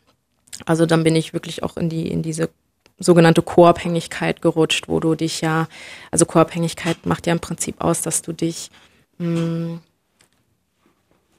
[0.66, 2.50] Also dann bin ich wirklich auch in die, in diese
[2.98, 5.68] sogenannte Co-Abhängigkeit gerutscht, wo du dich ja,
[6.12, 8.72] also Co-Abhängigkeit macht ja im Prinzip aus, dass du dich
[9.18, 9.80] mh, hm,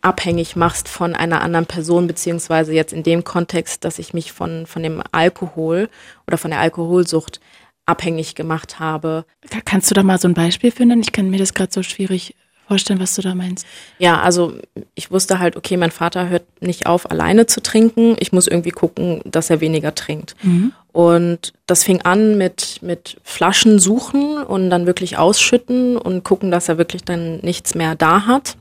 [0.03, 4.67] abhängig machst von einer anderen Person, beziehungsweise jetzt in dem Kontext, dass ich mich von,
[4.67, 5.89] von dem Alkohol
[6.29, 7.41] oder von der Alkoholsucht
[7.87, 9.25] abhängig gemacht habe.
[9.65, 11.01] Kannst du da mal so ein Beispiel finden?
[11.01, 13.67] Ich kann mir das gerade so schwierig vorstellen, was du da meinst.
[13.99, 14.55] Ja, also
[14.95, 18.17] ich wusste halt, okay, mein Vater hört nicht auf, alleine zu trinken.
[18.19, 20.35] Ich muss irgendwie gucken, dass er weniger trinkt.
[20.43, 20.73] Mhm.
[20.93, 26.69] Und das fing an mit, mit Flaschen suchen und dann wirklich ausschütten und gucken, dass
[26.69, 28.57] er wirklich dann nichts mehr da hat.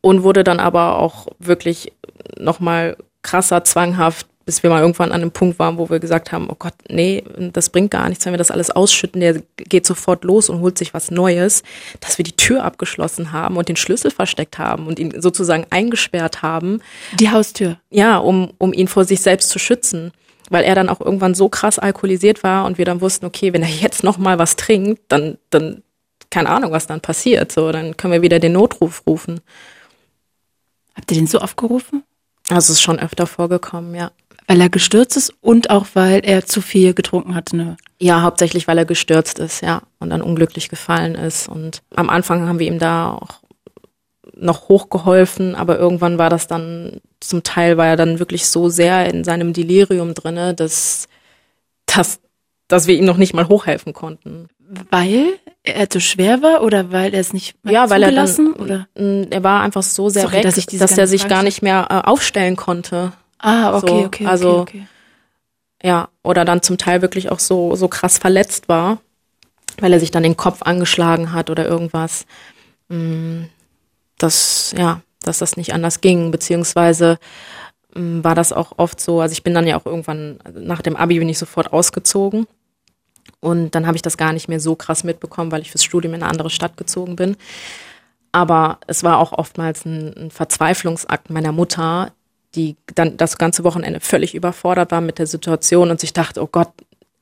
[0.00, 1.92] Und wurde dann aber auch wirklich
[2.38, 6.48] nochmal krasser, zwanghaft bis wir mal irgendwann an einem Punkt waren, wo wir gesagt haben,
[6.50, 10.24] oh Gott, nee, das bringt gar nichts, wenn wir das alles ausschütten, der geht sofort
[10.24, 11.62] los und holt sich was Neues,
[12.00, 16.42] dass wir die Tür abgeschlossen haben und den Schlüssel versteckt haben und ihn sozusagen eingesperrt
[16.42, 16.82] haben.
[17.12, 17.78] Die Haustür.
[17.90, 20.10] Ja, um, um ihn vor sich selbst zu schützen.
[20.48, 23.62] Weil er dann auch irgendwann so krass alkoholisiert war und wir dann wussten, okay, wenn
[23.62, 25.84] er jetzt noch mal was trinkt, dann, dann,
[26.28, 27.52] keine Ahnung, was dann passiert.
[27.52, 29.42] So, dann können wir wieder den Notruf rufen.
[30.96, 32.02] Habt ihr den so oft gerufen?
[32.48, 34.10] Also es ist schon öfter vorgekommen, ja.
[34.50, 37.76] Weil er gestürzt ist und auch weil er zu viel getrunken hat, ne?
[38.00, 41.48] Ja, hauptsächlich weil er gestürzt ist, ja, und dann unglücklich gefallen ist.
[41.48, 43.42] Und am Anfang haben wir ihm da auch
[44.34, 49.08] noch hochgeholfen, aber irgendwann war das dann, zum Teil war er dann wirklich so sehr
[49.08, 51.06] in seinem Delirium drinne, dass,
[51.86, 52.18] dass
[52.66, 54.48] dass wir ihm noch nicht mal hochhelfen konnten.
[54.90, 55.26] Weil
[55.64, 58.86] er zu schwer war oder weil er es nicht mehr ja, weil er dann, oder
[58.94, 62.08] er war einfach so sehr Sorry, weg, dass, dass er sich gar nicht mehr äh,
[62.08, 63.12] aufstellen konnte.
[63.40, 64.86] Ah, okay, so, okay, also, okay, okay.
[65.82, 68.98] Ja, oder dann zum Teil wirklich auch so so krass verletzt war,
[69.78, 72.26] weil er sich dann den Kopf angeschlagen hat oder irgendwas.
[72.88, 73.44] Mm,
[74.18, 77.18] das ja, dass das nicht anders ging, beziehungsweise
[77.94, 80.96] mm, war das auch oft so, also ich bin dann ja auch irgendwann, nach dem
[80.96, 82.46] Abi bin ich sofort ausgezogen.
[83.40, 86.14] Und dann habe ich das gar nicht mehr so krass mitbekommen, weil ich fürs Studium
[86.14, 87.36] in eine andere Stadt gezogen bin.
[88.32, 92.12] Aber es war auch oftmals ein, ein Verzweiflungsakt meiner Mutter,
[92.54, 96.48] die dann das ganze Wochenende völlig überfordert war mit der Situation und sich dachte, oh
[96.50, 96.70] Gott,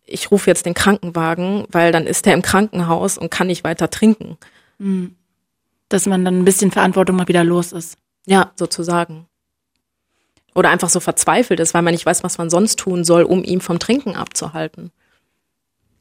[0.07, 3.91] ich rufe jetzt den Krankenwagen, weil dann ist er im Krankenhaus und kann nicht weiter
[3.91, 4.39] trinken.
[4.79, 5.17] Mhm
[5.89, 7.97] dass man dann ein bisschen Verantwortung mal wieder los ist.
[8.27, 9.27] Ja, sozusagen.
[10.55, 13.45] Oder einfach so verzweifelt ist, weil man nicht weiß, was man sonst tun soll, um
[13.45, 14.91] ihn vom Trinken abzuhalten.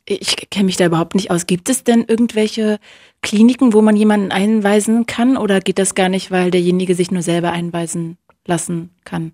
[0.05, 1.47] Ich kenne mich da überhaupt nicht aus.
[1.47, 2.79] Gibt es denn irgendwelche
[3.21, 7.21] Kliniken, wo man jemanden einweisen kann oder geht das gar nicht, weil derjenige sich nur
[7.21, 9.33] selber einweisen lassen kann?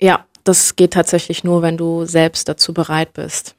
[0.00, 3.54] Ja, das geht tatsächlich nur, wenn du selbst dazu bereit bist.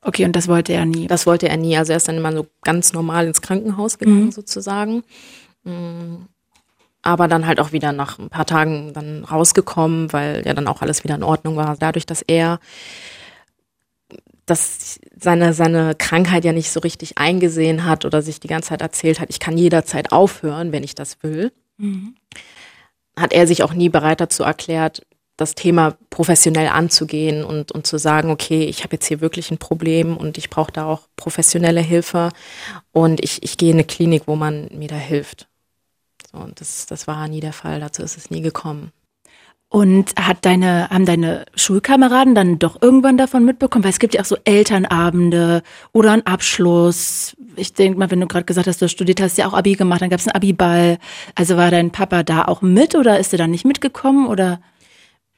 [0.00, 1.06] Okay, und das wollte er nie.
[1.06, 1.76] Das wollte er nie.
[1.76, 4.32] Also er ist dann immer so ganz normal ins Krankenhaus gegangen, mhm.
[4.32, 5.02] sozusagen.
[5.62, 6.26] Mm.
[7.00, 10.82] Aber dann halt auch wieder nach ein paar Tagen dann rausgekommen, weil ja dann auch
[10.82, 11.76] alles wieder in Ordnung war.
[11.78, 12.58] Dadurch, dass er
[14.46, 18.82] dass seine, seine Krankheit ja nicht so richtig eingesehen hat oder sich die ganze Zeit
[18.82, 22.14] erzählt hat, ich kann jederzeit aufhören, wenn ich das will, mhm.
[23.18, 27.98] Hat er sich auch nie bereit dazu erklärt, das Thema professionell anzugehen und, und zu
[27.98, 31.80] sagen, okay, ich habe jetzt hier wirklich ein Problem und ich brauche da auch professionelle
[31.80, 32.30] Hilfe
[32.92, 35.48] und ich, ich gehe in eine Klinik, wo man mir da hilft.
[36.30, 38.92] So, und das, das war nie der Fall, dazu ist es nie gekommen.
[39.68, 43.82] Und hat deine, haben deine Schulkameraden dann doch irgendwann davon mitbekommen?
[43.82, 47.36] Weil es gibt ja auch so Elternabende oder einen Abschluss.
[47.56, 50.02] Ich denke mal, wenn du gerade gesagt hast, du studiert hast, ja auch Abi gemacht,
[50.02, 50.98] dann gab es einen Abiball.
[51.34, 54.60] Also war dein Papa da auch mit oder ist er dann nicht mitgekommen oder?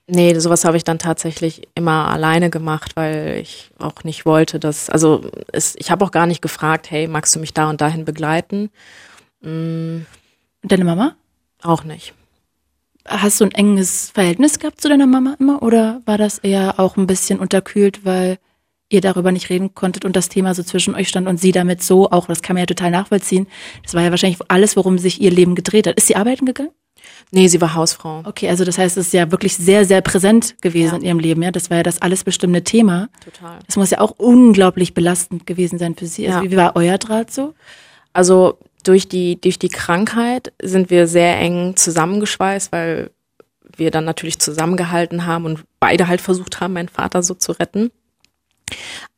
[0.08, 4.88] Nee, sowas habe ich dann tatsächlich immer alleine gemacht, weil ich auch nicht wollte, dass,
[4.88, 8.04] also es, ich habe auch gar nicht gefragt, hey, magst du mich da und dahin
[8.04, 8.70] begleiten?
[9.40, 10.06] Mhm.
[10.62, 11.16] Deine Mama?
[11.62, 12.14] Auch nicht.
[13.04, 16.96] Hast du ein enges Verhältnis gehabt zu deiner Mama immer oder war das eher auch
[16.96, 18.38] ein bisschen unterkühlt, weil
[18.88, 21.82] ihr darüber nicht reden konntet und das Thema so zwischen euch stand und sie damit
[21.82, 23.46] so auch, das kann man ja total nachvollziehen.
[23.82, 25.96] Das war ja wahrscheinlich alles, worum sich ihr Leben gedreht hat.
[25.96, 26.70] Ist sie arbeiten gegangen?
[27.30, 28.22] Nee, sie war Hausfrau.
[28.24, 30.96] Okay, also das heißt, es ist ja wirklich sehr, sehr präsent gewesen ja.
[30.98, 31.50] in ihrem Leben, ja.
[31.50, 33.08] Das war ja das alles bestimmte Thema.
[33.24, 33.58] Total.
[33.66, 36.28] Das muss ja auch unglaublich belastend gewesen sein für sie.
[36.28, 36.50] Also ja.
[36.50, 37.54] wie war euer Draht so?
[38.12, 43.10] Also durch die, durch die Krankheit sind wir sehr eng zusammengeschweißt, weil
[43.76, 47.90] wir dann natürlich zusammengehalten haben und beide halt versucht haben, meinen Vater so zu retten.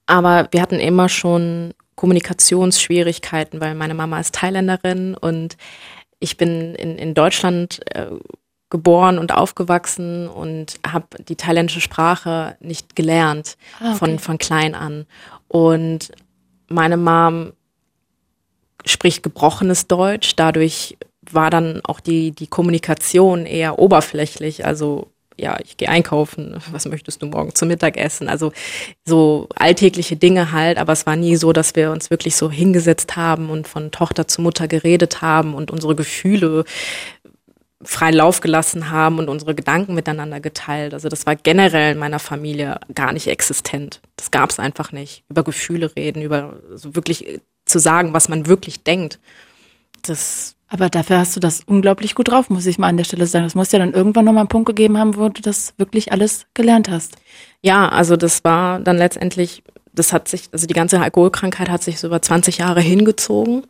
[0.07, 5.57] Aber wir hatten immer schon Kommunikationsschwierigkeiten, weil meine Mama ist Thailänderin und
[6.21, 8.07] ich bin in, in Deutschland äh,
[8.71, 13.99] geboren und aufgewachsen und habe die thailändische Sprache nicht gelernt ah, okay.
[13.99, 15.07] von, von klein an.
[15.49, 16.13] Und
[16.69, 17.53] meine Mom
[18.85, 20.99] spricht gebrochenes Deutsch, dadurch
[21.31, 25.09] war dann auch die, die Kommunikation eher oberflächlich, also
[25.39, 28.29] ja, ich gehe einkaufen, was möchtest du morgen zum Mittagessen?
[28.29, 28.53] Also
[29.05, 33.17] so alltägliche Dinge halt, aber es war nie so, dass wir uns wirklich so hingesetzt
[33.17, 36.65] haben und von Tochter zu Mutter geredet haben und unsere Gefühle
[37.83, 40.95] freien Lauf gelassen haben und unsere Gedanken miteinander geteilt.
[40.95, 44.01] Also das war generell in meiner Familie gar nicht existent.
[44.17, 45.23] Das gab es einfach nicht.
[45.29, 49.21] Über Gefühle reden, über so wirklich zu sagen, was man wirklich denkt.
[50.03, 53.27] Das aber dafür hast du das unglaublich gut drauf, muss ich mal an der Stelle
[53.27, 53.45] sagen.
[53.45, 56.47] Das muss ja dann irgendwann nochmal einen Punkt gegeben haben, wo du das wirklich alles
[56.53, 57.17] gelernt hast.
[57.63, 59.63] Ja, also das war dann letztendlich,
[59.95, 63.63] das hat sich, also die ganze Alkoholkrankheit hat sich so über 20 Jahre hingezogen,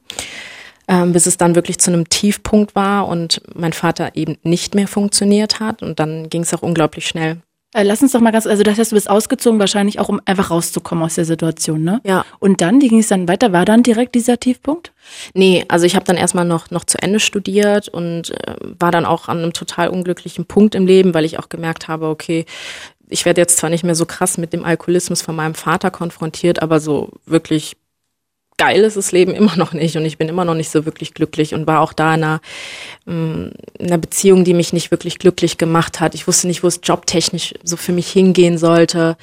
[0.88, 4.88] ähm, bis es dann wirklich zu einem Tiefpunkt war und mein Vater eben nicht mehr
[4.88, 5.82] funktioniert hat.
[5.82, 7.38] Und dann ging es auch unglaublich schnell.
[7.74, 10.20] Äh, lass uns doch mal ganz, also das heißt, du bist ausgezogen wahrscheinlich auch, um
[10.24, 12.00] einfach rauszukommen aus der Situation, ne?
[12.04, 12.24] Ja.
[12.38, 13.52] Und dann, wie ging es dann weiter?
[13.52, 14.92] War dann direkt dieser Tiefpunkt?
[15.34, 19.04] Nee, also ich habe dann erstmal noch, noch zu Ende studiert und äh, war dann
[19.04, 22.46] auch an einem total unglücklichen Punkt im Leben, weil ich auch gemerkt habe, okay,
[23.10, 26.62] ich werde jetzt zwar nicht mehr so krass mit dem Alkoholismus von meinem Vater konfrontiert,
[26.62, 27.76] aber so wirklich
[28.58, 31.14] geil ist das Leben immer noch nicht und ich bin immer noch nicht so wirklich
[31.14, 32.40] glücklich und war auch da in einer,
[33.06, 36.14] mm, in einer Beziehung, die mich nicht wirklich glücklich gemacht hat.
[36.14, 39.16] Ich wusste nicht, wo es jobtechnisch so für mich hingehen sollte.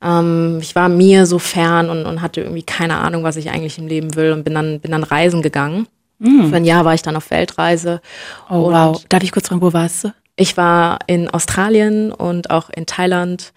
[0.00, 3.78] Ähm, ich war mir so fern und, und hatte irgendwie keine Ahnung, was ich eigentlich
[3.78, 5.88] im Leben will und bin dann, bin dann reisen gegangen.
[6.20, 6.50] Mhm.
[6.50, 8.00] Für ein Jahr war ich dann auf Weltreise.
[8.48, 9.04] Oh, wow.
[9.08, 10.14] Darf ich kurz fragen, wo warst du?
[10.36, 13.52] Ich war in Australien und auch in Thailand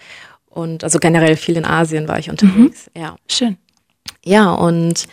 [0.49, 2.89] Und also generell viel in Asien war ich unterwegs.
[2.93, 3.01] Mhm.
[3.01, 3.15] Ja.
[3.27, 3.57] Schön.
[4.23, 5.07] Ja, und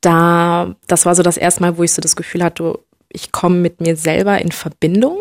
[0.00, 3.56] da, das war so das erste Mal, wo ich so das Gefühl hatte, ich komme
[3.56, 5.18] mit mir selber in Verbindung.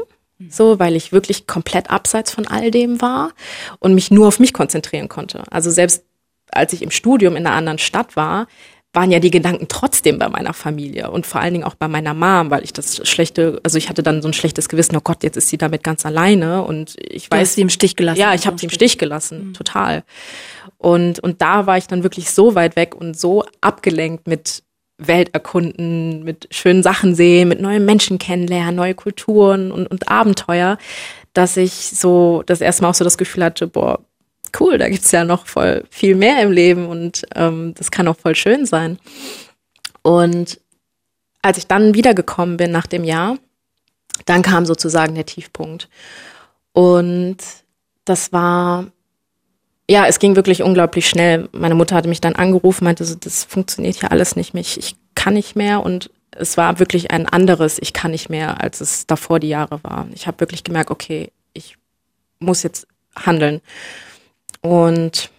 [0.50, 3.32] So, weil ich wirklich komplett abseits von all dem war
[3.80, 5.44] und mich nur auf mich konzentrieren konnte.
[5.50, 6.04] Also selbst
[6.52, 8.48] als ich im Studium in einer anderen Stadt war,
[8.96, 12.14] waren ja die Gedanken trotzdem bei meiner Familie und vor allen Dingen auch bei meiner
[12.14, 15.24] Mom, weil ich das schlechte, also ich hatte dann so ein schlechtes Gewissen, oh Gott,
[15.24, 17.38] jetzt ist sie damit ganz alleine und ich weiß.
[17.38, 18.20] Du hast sie im Stich gelassen.
[18.20, 19.54] Ja, ich habe sie im Stich gelassen, mhm.
[19.54, 20.04] total.
[20.78, 24.64] Und, und da war ich dann wirklich so weit weg und so abgelenkt mit
[24.98, 30.78] Welt erkunden, mit schönen Sachen sehen, mit neuen Menschen kennenlernen, neue Kulturen und, und Abenteuer,
[31.34, 34.00] dass ich so das erste Mal auch so das Gefühl hatte, boah,
[34.60, 38.18] cool, da gibt's ja noch voll viel mehr im Leben und ähm, das kann auch
[38.18, 39.00] voll schön sein.
[40.02, 40.60] Und
[41.42, 43.38] als ich dann wiedergekommen bin nach dem Jahr,
[44.26, 45.90] dann kam sozusagen der Tiefpunkt.
[46.74, 47.38] Und
[48.06, 48.88] das war,
[49.90, 51.50] ja, es ging wirklich unglaublich schnell.
[51.52, 54.96] Meine Mutter hatte mich dann angerufen, meinte so, das funktioniert hier alles nicht mehr, ich
[55.16, 55.84] kann nicht mehr.
[55.84, 59.84] Und es war wirklich ein anderes, ich kann nicht mehr, als es davor die Jahre
[59.84, 60.08] war.
[60.14, 61.78] Ich habe wirklich gemerkt, okay, ich
[62.40, 63.62] muss jetzt handeln.
[64.66, 65.30] Und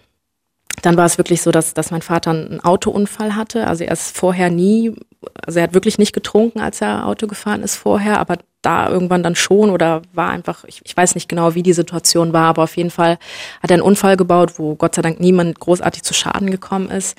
[0.82, 3.66] dann war es wirklich so, dass, dass mein Vater einen Autounfall hatte.
[3.66, 4.94] Also er ist vorher nie,
[5.44, 9.24] also er hat wirklich nicht getrunken, als er Auto gefahren ist vorher, aber da irgendwann
[9.24, 12.62] dann schon oder war einfach, ich, ich weiß nicht genau, wie die Situation war, aber
[12.62, 13.18] auf jeden Fall
[13.62, 17.18] hat er einen Unfall gebaut, wo Gott sei Dank niemand großartig zu Schaden gekommen ist,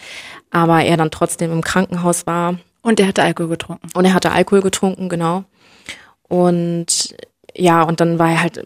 [0.50, 2.58] aber er dann trotzdem im Krankenhaus war.
[2.84, 3.89] Und er hatte Alkohol getrunken.
[3.96, 5.43] Und er hatte Alkohol getrunken, genau.
[6.30, 7.15] Und
[7.54, 8.63] ja, und dann war er halt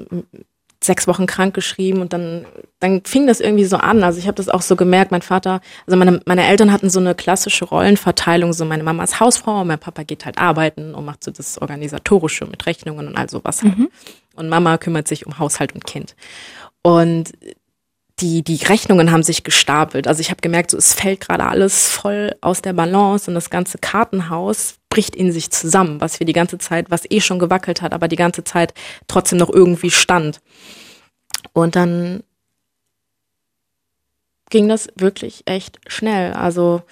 [0.84, 2.46] sechs Wochen krank geschrieben und dann,
[2.80, 4.04] dann fing das irgendwie so an.
[4.04, 7.00] Also ich habe das auch so gemerkt, mein Vater, also meine, meine Eltern hatten so
[7.00, 11.24] eine klassische Rollenverteilung, so meine Mama ist Hausfrau mein Papa geht halt arbeiten und macht
[11.24, 13.78] so das Organisatorische mit Rechnungen und all sowas halt.
[13.78, 13.90] Mhm.
[14.36, 16.16] Und Mama kümmert sich um Haushalt und Kind.
[16.82, 17.32] Und
[18.20, 20.08] die, die Rechnungen haben sich gestapelt.
[20.08, 23.50] Also ich habe gemerkt, so, es fällt gerade alles voll aus der Balance und das
[23.50, 27.82] ganze Kartenhaus bricht in sich zusammen, was wir die ganze Zeit, was eh schon gewackelt
[27.82, 28.76] hat, aber die ganze Zeit
[29.08, 30.42] trotzdem noch irgendwie stand.
[31.54, 32.22] Und dann
[34.50, 36.34] ging das wirklich echt schnell.
[36.34, 36.84] Also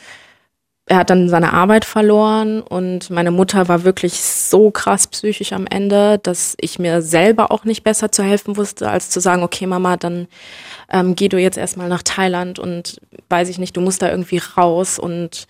[0.86, 5.68] er hat dann seine Arbeit verloren und meine Mutter war wirklich so krass psychisch am
[5.68, 9.68] Ende, dass ich mir selber auch nicht besser zu helfen wusste, als zu sagen, okay
[9.68, 10.28] Mama, dann
[10.90, 14.42] ähm, geh du jetzt erstmal nach Thailand und weiß ich nicht, du musst da irgendwie
[14.58, 15.48] raus und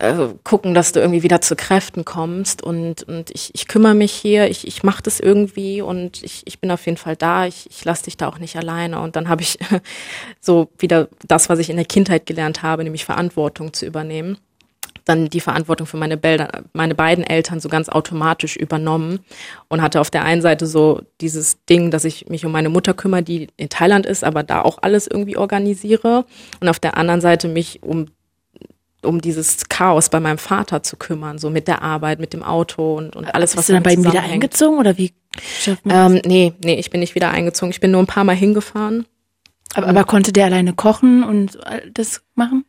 [0.00, 4.12] äh, gucken, dass du irgendwie wieder zu Kräften kommst und, und ich, ich kümmere mich
[4.12, 7.68] hier, ich, ich mache das irgendwie und ich, ich bin auf jeden Fall da, ich,
[7.70, 9.00] ich lasse dich da auch nicht alleine.
[9.00, 9.58] Und dann habe ich
[10.40, 14.38] so wieder das, was ich in der Kindheit gelernt habe, nämlich Verantwortung zu übernehmen
[15.04, 19.20] dann die Verantwortung für meine, Bälder, meine beiden Eltern so ganz automatisch übernommen
[19.68, 22.94] und hatte auf der einen Seite so dieses Ding, dass ich mich um meine Mutter
[22.94, 26.24] kümmere, die in Thailand ist, aber da auch alles irgendwie organisiere
[26.60, 28.06] und auf der anderen Seite mich um
[29.02, 32.96] um dieses Chaos bei meinem Vater zu kümmern, so mit der Arbeit, mit dem Auto
[32.96, 35.12] und, und alles, Bist was du dann bei ihm wieder eingezogen oder wie
[35.60, 37.70] schafft man ähm, Nee, nee, ich bin nicht wieder eingezogen.
[37.70, 39.06] Ich bin nur ein paar Mal hingefahren.
[39.74, 41.58] Aber, aber konnte der alleine kochen und
[41.94, 42.64] das machen?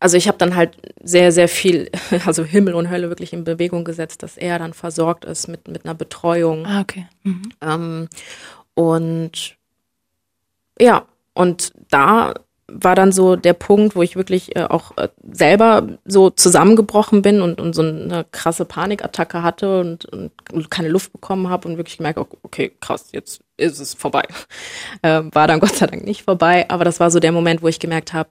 [0.00, 1.88] Also ich habe dann halt sehr, sehr viel,
[2.26, 5.84] also Himmel und Hölle wirklich in Bewegung gesetzt, dass er dann versorgt ist mit, mit
[5.84, 6.66] einer Betreuung.
[6.66, 7.06] Ah, okay.
[7.22, 7.52] Mhm.
[7.60, 8.08] Ähm,
[8.74, 9.56] und
[10.80, 12.34] ja, und da
[12.68, 17.42] war dann so der Punkt, wo ich wirklich äh, auch äh, selber so zusammengebrochen bin
[17.42, 21.98] und, und so eine krasse Panikattacke hatte und, und keine Luft bekommen habe und wirklich
[21.98, 24.22] gemerkt, okay, krass, jetzt ist es vorbei.
[25.02, 27.68] Äh, war dann Gott sei Dank nicht vorbei, aber das war so der Moment, wo
[27.68, 28.30] ich gemerkt habe,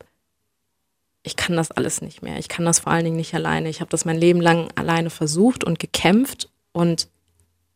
[1.24, 2.38] ich kann das alles nicht mehr.
[2.38, 3.68] Ich kann das vor allen Dingen nicht alleine.
[3.68, 7.10] Ich habe das mein Leben lang alleine versucht und gekämpft und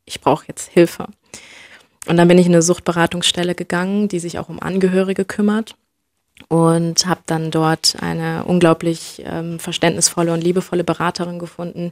[0.06, 1.08] ich brauche jetzt Hilfe.
[2.08, 5.76] Und dann bin ich in eine Suchtberatungsstelle gegangen, die sich auch um Angehörige kümmert
[6.48, 11.92] und habe dann dort eine unglaublich ähm, verständnisvolle und liebevolle Beraterin gefunden,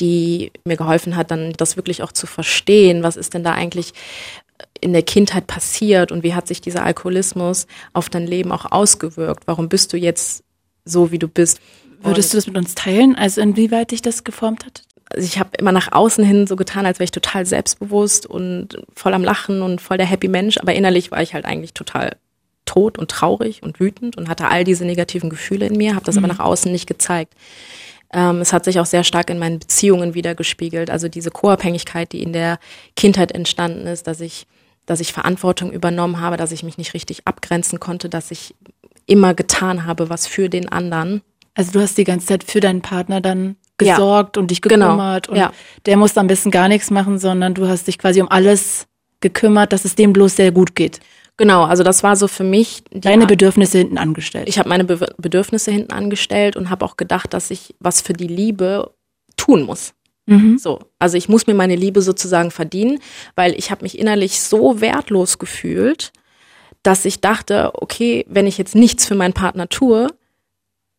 [0.00, 3.92] die mir geholfen hat, dann das wirklich auch zu verstehen, was ist denn da eigentlich
[4.80, 9.46] in der Kindheit passiert und wie hat sich dieser Alkoholismus auf dein Leben auch ausgewirkt?
[9.46, 10.42] Warum bist du jetzt
[10.84, 11.60] so, wie du bist?
[12.02, 13.14] Würdest du das mit uns teilen?
[13.14, 14.82] Also inwieweit dich das geformt hat?
[15.12, 18.82] Also ich habe immer nach außen hin so getan, als wäre ich total selbstbewusst und
[18.94, 22.16] voll am Lachen und voll der Happy Mensch, aber innerlich war ich halt eigentlich total
[22.70, 26.14] tot und traurig und wütend und hatte all diese negativen Gefühle in mir, habe das
[26.14, 26.24] mhm.
[26.24, 27.34] aber nach außen nicht gezeigt.
[28.12, 30.88] Ähm, es hat sich auch sehr stark in meinen Beziehungen wiedergespiegelt.
[30.88, 32.60] Also diese Co-Abhängigkeit, die in der
[32.94, 34.46] Kindheit entstanden ist, dass ich,
[34.86, 38.54] dass ich Verantwortung übernommen habe, dass ich mich nicht richtig abgrenzen konnte, dass ich
[39.06, 41.22] immer getan habe, was für den anderen.
[41.54, 44.86] Also du hast die ganze Zeit für deinen Partner dann gesorgt ja, und dich genau.
[44.86, 45.52] gekümmert genau, und ja.
[45.86, 48.86] der musste am besten gar nichts machen, sondern du hast dich quasi um alles
[49.20, 51.00] gekümmert, dass es dem bloß sehr gut geht.
[51.40, 52.82] Genau, also das war so für mich.
[52.90, 54.46] Deine Bedürfnisse hinten angestellt.
[54.46, 58.12] Ich habe meine Be Bedürfnisse hinten angestellt und habe auch gedacht, dass ich was für
[58.12, 58.92] die Liebe
[59.38, 59.94] tun muss.
[60.26, 60.58] Mhm.
[60.58, 62.98] So, also ich muss mir meine Liebe sozusagen verdienen,
[63.36, 66.12] weil ich habe mich innerlich so wertlos gefühlt,
[66.82, 70.08] dass ich dachte, okay, wenn ich jetzt nichts für meinen Partner tue,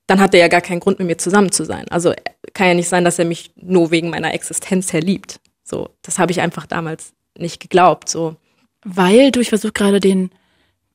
[0.07, 1.85] dann hat er ja gar keinen Grund mit mir zusammen zu sein.
[1.91, 2.13] Also
[2.55, 5.39] kann ja nicht sein, dass er mich nur wegen meiner Existenz her liebt.
[5.63, 8.09] So, das habe ich einfach damals nicht geglaubt.
[8.09, 8.37] So,
[8.83, 10.31] weil du, ich versuche gerade den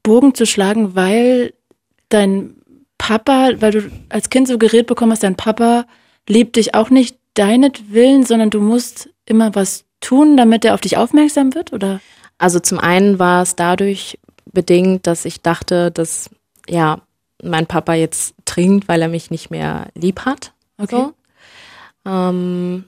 [0.03, 1.53] Bogen zu schlagen, weil
[2.09, 2.57] dein
[2.99, 5.87] Papa, weil du als Kind so geredet bekommen hast, dein Papa
[6.29, 10.97] liebt dich auch nicht deinetwillen, sondern du musst immer was tun, damit er auf dich
[10.97, 12.01] aufmerksam wird, oder?
[12.39, 14.19] Also zum einen war es dadurch
[14.53, 16.31] bedingt, dass ich dachte, dass
[16.69, 17.01] ja
[17.43, 20.53] mein Papa jetzt trinkt, weil er mich nicht mehr lieb hat.
[20.79, 20.97] Okay.
[22.05, 22.11] So.
[22.11, 22.85] Ähm,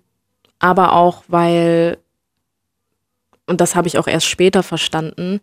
[0.58, 1.98] aber auch, weil
[3.48, 5.40] und das habe ich auch erst später verstanden,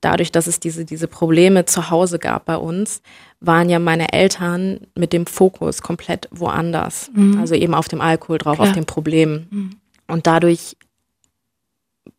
[0.00, 3.02] dadurch, dass es diese, diese Probleme zu Hause gab bei uns,
[3.40, 7.10] waren ja meine Eltern mit dem Fokus komplett woanders.
[7.14, 7.40] Mhm.
[7.40, 8.68] Also eben auf dem Alkohol drauf, Klar.
[8.68, 9.46] auf dem Problem.
[9.50, 9.70] Mhm.
[10.06, 10.76] Und dadurch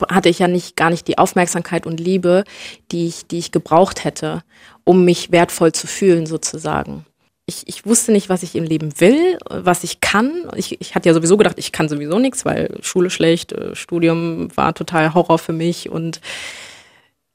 [0.09, 2.43] hatte ich ja nicht gar nicht die Aufmerksamkeit und Liebe,
[2.91, 4.43] die ich, die ich gebraucht hätte,
[4.83, 7.05] um mich wertvoll zu fühlen, sozusagen
[7.49, 10.51] ich, ich wusste nicht, was ich im Leben will, was ich kann.
[10.57, 14.55] Ich, ich hatte ja sowieso gedacht, ich kann sowieso nichts, weil Schule schlecht, äh, Studium
[14.55, 15.89] war total Horror für mich.
[15.89, 16.19] Und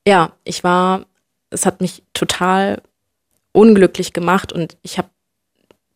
[0.07, 1.07] ja, ich war,
[1.49, 2.83] es hat mich total
[3.53, 5.09] unglücklich gemacht und ich habe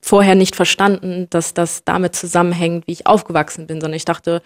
[0.00, 4.40] vorher nicht verstanden, dass das damit zusammenhängt, wie ich aufgewachsen bin, sondern ich dachte,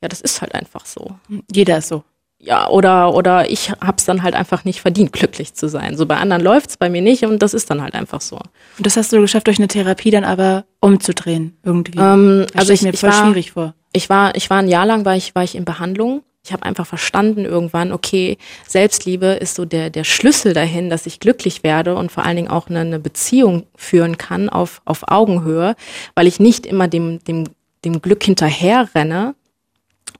[0.00, 1.18] ja, das ist halt einfach so.
[1.52, 2.02] Jeder ist so
[2.44, 5.96] ja, oder, oder ich hab's dann halt einfach nicht verdient, glücklich zu sein.
[5.96, 8.36] So bei anderen läuft's bei mir nicht und das ist dann halt einfach so.
[8.36, 11.98] Und das hast du geschafft, durch eine Therapie dann aber umzudrehen, irgendwie.
[11.98, 13.74] Ähm, also ich, mir ich voll war, schwierig vor.
[13.92, 16.22] Ich war, ich war ein Jahr lang war ich, war ich in Behandlung.
[16.44, 18.36] Ich habe einfach verstanden irgendwann, okay,
[18.66, 22.50] Selbstliebe ist so der, der Schlüssel dahin, dass ich glücklich werde und vor allen Dingen
[22.50, 25.76] auch eine, eine Beziehung führen kann auf, auf Augenhöhe,
[26.16, 27.44] weil ich nicht immer dem, dem,
[27.84, 29.36] dem Glück hinterher renne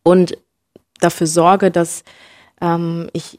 [0.04, 0.36] und
[1.02, 2.04] dafür sorge, dass
[2.60, 3.38] ähm, ich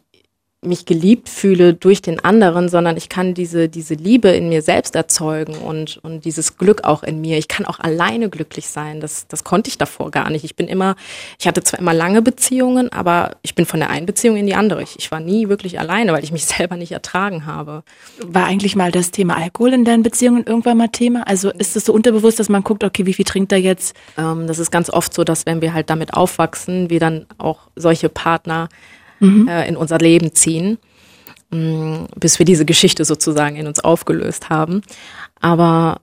[0.66, 4.96] mich geliebt fühle durch den anderen, sondern ich kann diese, diese Liebe in mir selbst
[4.96, 7.38] erzeugen und, und dieses Glück auch in mir.
[7.38, 9.00] Ich kann auch alleine glücklich sein.
[9.00, 10.44] Das, das konnte ich davor gar nicht.
[10.44, 10.96] Ich bin immer,
[11.40, 14.56] ich hatte zwar immer lange Beziehungen, aber ich bin von der einen Beziehung in die
[14.56, 14.84] andere.
[14.84, 17.84] Ich, ich war nie wirklich alleine, weil ich mich selber nicht ertragen habe.
[18.26, 21.28] War eigentlich mal das Thema Alkohol in deinen Beziehungen irgendwann mal Thema?
[21.28, 23.96] Also ist es so unterbewusst, dass man guckt, okay, wie viel trinkt er jetzt?
[24.18, 27.70] Ähm, das ist ganz oft so, dass wenn wir halt damit aufwachsen, wir dann auch
[27.76, 28.70] solche Partner
[29.20, 29.48] mhm.
[29.48, 30.78] äh, in unser Leben ziehen,
[31.52, 34.82] mh, mm, bis wir diese Geschichte sozusagen in uns aufgelöst haben.
[35.40, 36.02] Aber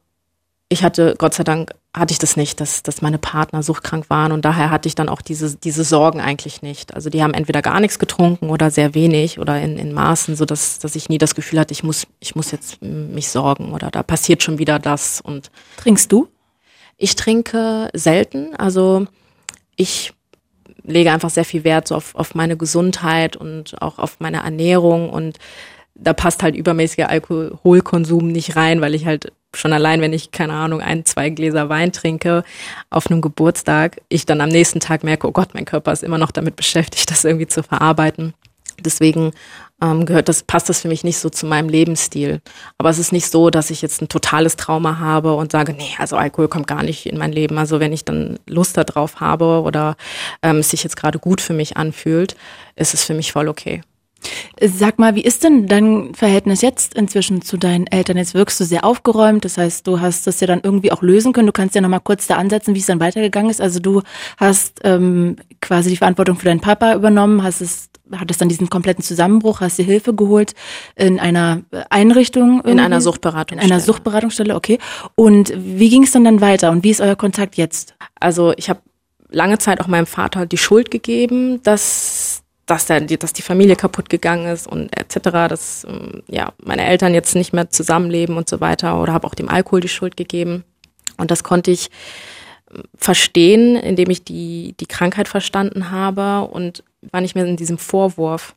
[0.69, 4.31] ich hatte, Gott sei Dank, hatte ich das nicht, dass, dass meine Partner suchtkrank waren
[4.31, 6.95] und daher hatte ich dann auch diese, diese Sorgen eigentlich nicht.
[6.95, 10.45] Also die haben entweder gar nichts getrunken oder sehr wenig oder in, in Maßen, so
[10.45, 13.91] dass, dass ich nie das Gefühl hatte, ich muss, ich muss jetzt mich sorgen oder
[13.91, 15.51] da passiert schon wieder das und.
[15.79, 16.29] Trinkst du?
[16.97, 19.07] Ich trinke selten, also
[19.75, 20.13] ich
[20.83, 25.11] lege einfach sehr viel Wert so auf, auf meine Gesundheit und auch auf meine Ernährung
[25.11, 25.39] und
[25.95, 30.53] da passt halt übermäßiger Alkoholkonsum nicht rein, weil ich halt schon allein, wenn ich, keine
[30.55, 32.45] Ahnung, ein, zwei Gläser Wein trinke
[32.89, 36.18] auf einem Geburtstag, ich dann am nächsten Tag merke, oh Gott, mein Körper ist immer
[36.18, 38.35] noch damit beschäftigt, das irgendwie zu verarbeiten.
[38.85, 39.33] Deswegen
[39.83, 42.41] ähm, gehört das, passt das für mich nicht so zu meinem Lebensstil.
[42.78, 45.95] Aber es ist nicht so, dass ich jetzt ein totales Trauma habe und sage, nee,
[45.99, 47.59] also Alkohol kommt gar nicht in mein Leben.
[47.59, 49.97] Also wenn ich dann Lust darauf habe oder
[50.43, 52.37] ähm, es sich jetzt gerade gut für mich anfühlt,
[52.76, 53.83] ist es für mich voll okay.
[54.61, 58.18] Sag mal, wie ist denn dein Verhältnis jetzt inzwischen zu deinen Eltern?
[58.18, 61.33] Jetzt wirkst du sehr aufgeräumt, das heißt, du hast das ja dann irgendwie auch lösen
[61.33, 61.47] können.
[61.47, 63.62] Du kannst ja noch mal kurz da ansetzen, wie es dann weitergegangen ist.
[63.62, 64.03] Also du
[64.37, 69.05] hast ähm, quasi die Verantwortung für deinen Papa übernommen, hast es hattest dann diesen kompletten
[69.05, 70.55] Zusammenbruch, hast dir Hilfe geholt
[70.97, 72.57] in einer Einrichtung.
[72.57, 72.71] Irgendwie?
[72.73, 73.67] In einer Suchtberatungsstelle.
[73.67, 74.79] In einer Suchtberatungsstelle, okay.
[75.15, 77.95] Und wie ging es dann dann weiter und wie ist euer Kontakt jetzt?
[78.19, 78.81] Also ich habe
[79.31, 84.09] lange Zeit auch meinem Vater die Schuld gegeben, dass dass, der, dass die Familie kaputt
[84.09, 88.61] gegangen ist und etc., dass ähm, ja meine Eltern jetzt nicht mehr zusammenleben und so
[88.61, 90.63] weiter oder habe auch dem Alkohol die Schuld gegeben
[91.17, 91.91] und das konnte ich
[92.73, 97.78] ähm, verstehen, indem ich die die Krankheit verstanden habe und war nicht mehr in diesem
[97.78, 98.55] Vorwurf.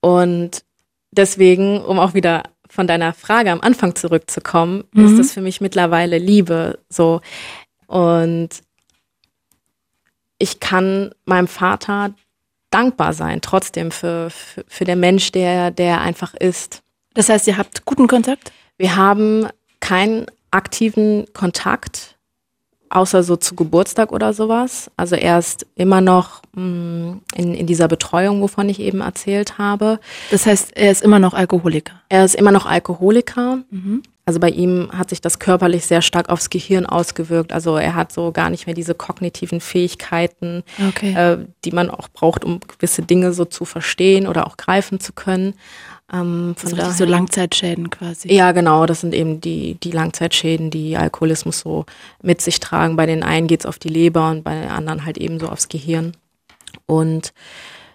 [0.00, 0.64] Und
[1.10, 5.06] deswegen, um auch wieder von deiner Frage am Anfang zurückzukommen, mhm.
[5.06, 7.20] ist das für mich mittlerweile Liebe so.
[7.86, 8.48] Und
[10.38, 12.14] ich kann meinem Vater
[12.70, 16.82] dankbar sein, trotzdem für, für, für den Mensch, der, der einfach ist.
[17.14, 18.52] Das heißt, ihr habt guten Kontakt?
[18.78, 19.46] Wir haben
[19.80, 22.16] keinen aktiven Kontakt,
[22.92, 24.90] außer so zu Geburtstag oder sowas.
[24.96, 29.58] Also er ist immer noch mh, mm, in, in dieser Betreuung, wovon ich eben erzählt
[29.58, 29.98] habe.
[30.30, 31.94] Das heißt, er ist immer noch Alkoholiker.
[32.08, 33.58] Er ist immer noch Alkoholiker.
[33.70, 34.02] Mhm.
[34.24, 37.52] Also bei ihm hat sich das körperlich sehr stark aufs Gehirn ausgewirkt.
[37.52, 41.14] Also er hat so gar nicht mehr diese kognitiven Fähigkeiten, okay.
[41.14, 45.12] äh, die man auch braucht, um gewisse Dinge so zu verstehen oder auch greifen zu
[45.12, 45.54] können.
[46.12, 48.32] Ähm, von also daher, so Langzeitschäden quasi.
[48.32, 48.86] Ja, genau.
[48.86, 51.86] Das sind eben die, die Langzeitschäden, die Alkoholismus so
[52.22, 52.96] mit sich tragen.
[52.96, 55.68] Bei den einen geht's auf die Leber und bei den anderen halt eben so aufs
[55.68, 56.12] Gehirn.
[56.86, 57.32] Und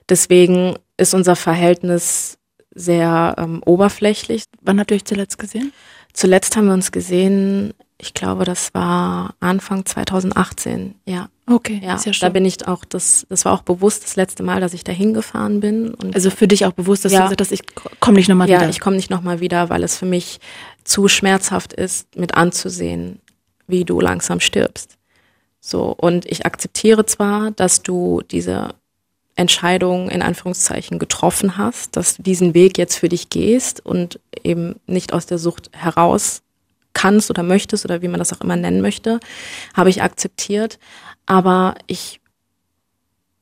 [0.09, 2.37] deswegen ist unser Verhältnis
[2.73, 4.43] sehr ähm, oberflächlich.
[4.61, 5.71] Wann habt ihr euch zuletzt gesehen?
[6.13, 11.29] Zuletzt haben wir uns gesehen, ich glaube, das war Anfang 2018, ja.
[11.49, 12.11] Okay, ja, ja.
[12.19, 14.91] Da bin ich auch, das, das war auch bewusst das letzte Mal, dass ich da
[14.91, 15.93] hingefahren bin.
[15.93, 17.61] Und also für dich auch bewusst, dass ja, du gesagt hast, ich
[17.99, 18.63] komme nicht nochmal wieder.
[18.63, 20.39] Ja, ich komme nicht nochmal wieder, weil es für mich
[20.83, 23.19] zu schmerzhaft ist, mit anzusehen,
[23.65, 24.97] wie du langsam stirbst.
[25.59, 28.75] So, und ich akzeptiere zwar, dass du diese
[29.35, 34.75] Entscheidung in Anführungszeichen getroffen hast, dass du diesen Weg jetzt für dich gehst und eben
[34.85, 36.41] nicht aus der Sucht heraus
[36.97, 39.19] kannst oder möchtest oder wie man das auch immer nennen möchte,
[39.75, 40.79] habe ich akzeptiert.
[41.25, 42.19] Aber ich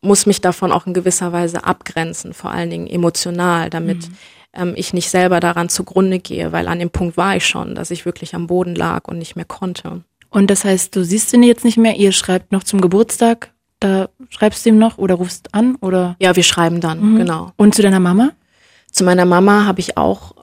[0.01, 4.17] muss mich davon auch in gewisser Weise abgrenzen, vor allen Dingen emotional, damit mhm.
[4.53, 7.91] ähm, ich nicht selber daran zugrunde gehe, weil an dem Punkt war ich schon, dass
[7.91, 10.03] ich wirklich am Boden lag und nicht mehr konnte.
[10.29, 14.09] Und das heißt, du siehst ihn jetzt nicht mehr, ihr schreibt noch zum Geburtstag da
[14.29, 16.15] schreibst du ihm noch oder rufst an oder?
[16.19, 17.17] Ja, wir schreiben dann, mhm.
[17.17, 17.51] genau.
[17.57, 18.31] Und zu deiner Mama?
[18.91, 20.33] Zu meiner Mama habe ich auch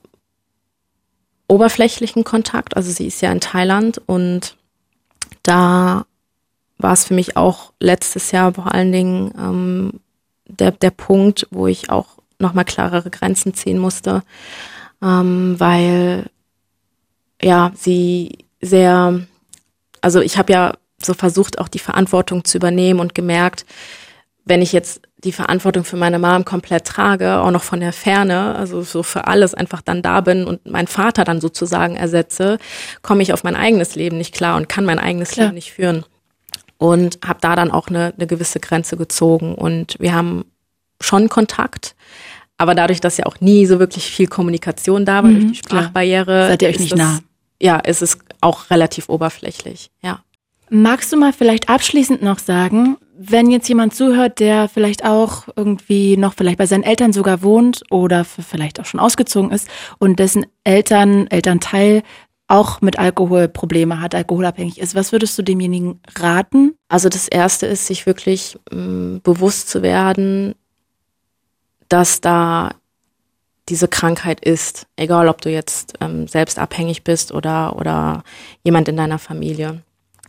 [1.53, 2.77] oberflächlichen Kontakt.
[2.77, 4.57] Also sie ist ja in Thailand und
[5.43, 6.07] da
[6.79, 10.01] war es für mich auch letztes Jahr vor allen Dingen ähm,
[10.47, 12.07] der, der Punkt, wo ich auch
[12.39, 14.23] nochmal klarere Grenzen ziehen musste,
[15.03, 16.31] ähm, weil
[17.41, 19.21] ja sie sehr,
[20.01, 20.73] also ich habe ja
[21.05, 23.67] so versucht, auch die Verantwortung zu übernehmen und gemerkt,
[24.47, 28.55] wenn ich jetzt die Verantwortung für meine Mom komplett trage, auch noch von der Ferne,
[28.57, 32.59] also so für alles einfach dann da bin und meinen Vater dann sozusagen ersetze,
[33.03, 35.47] komme ich auf mein eigenes Leben nicht klar und kann mein eigenes klar.
[35.47, 36.05] Leben nicht führen.
[36.79, 39.55] Und habe da dann auch eine, eine gewisse Grenze gezogen.
[39.55, 40.45] Und wir haben
[41.01, 41.95] schon Kontakt,
[42.59, 45.59] aber dadurch, dass ja auch nie so wirklich viel Kommunikation da war, mhm, durch die
[45.59, 46.49] Sprachbarriere.
[46.49, 47.19] Seid ihr euch nicht das, nah?
[47.61, 50.21] Ja, ist es auch relativ oberflächlich, ja.
[50.71, 56.17] Magst du mal vielleicht abschließend noch sagen, wenn jetzt jemand zuhört, der vielleicht auch irgendwie
[56.17, 59.69] noch vielleicht bei seinen Eltern sogar wohnt oder vielleicht auch schon ausgezogen ist
[59.99, 62.03] und dessen Eltern, Elternteil
[62.49, 66.75] auch mit Alkohol Probleme hat, alkoholabhängig ist, was würdest du demjenigen raten?
[66.89, 70.55] Also das erste ist, sich wirklich mh, mm, bewusst zu werden,
[71.89, 72.73] dass da
[73.69, 78.25] diese Krankheit ist, egal ob du jetzt ähm, selbst abhängig bist oder, oder
[78.65, 79.83] jemand in deiner Familie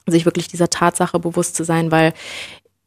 [0.05, 2.13] sich wirklich dieser Tatsache bewusst zu sein, weil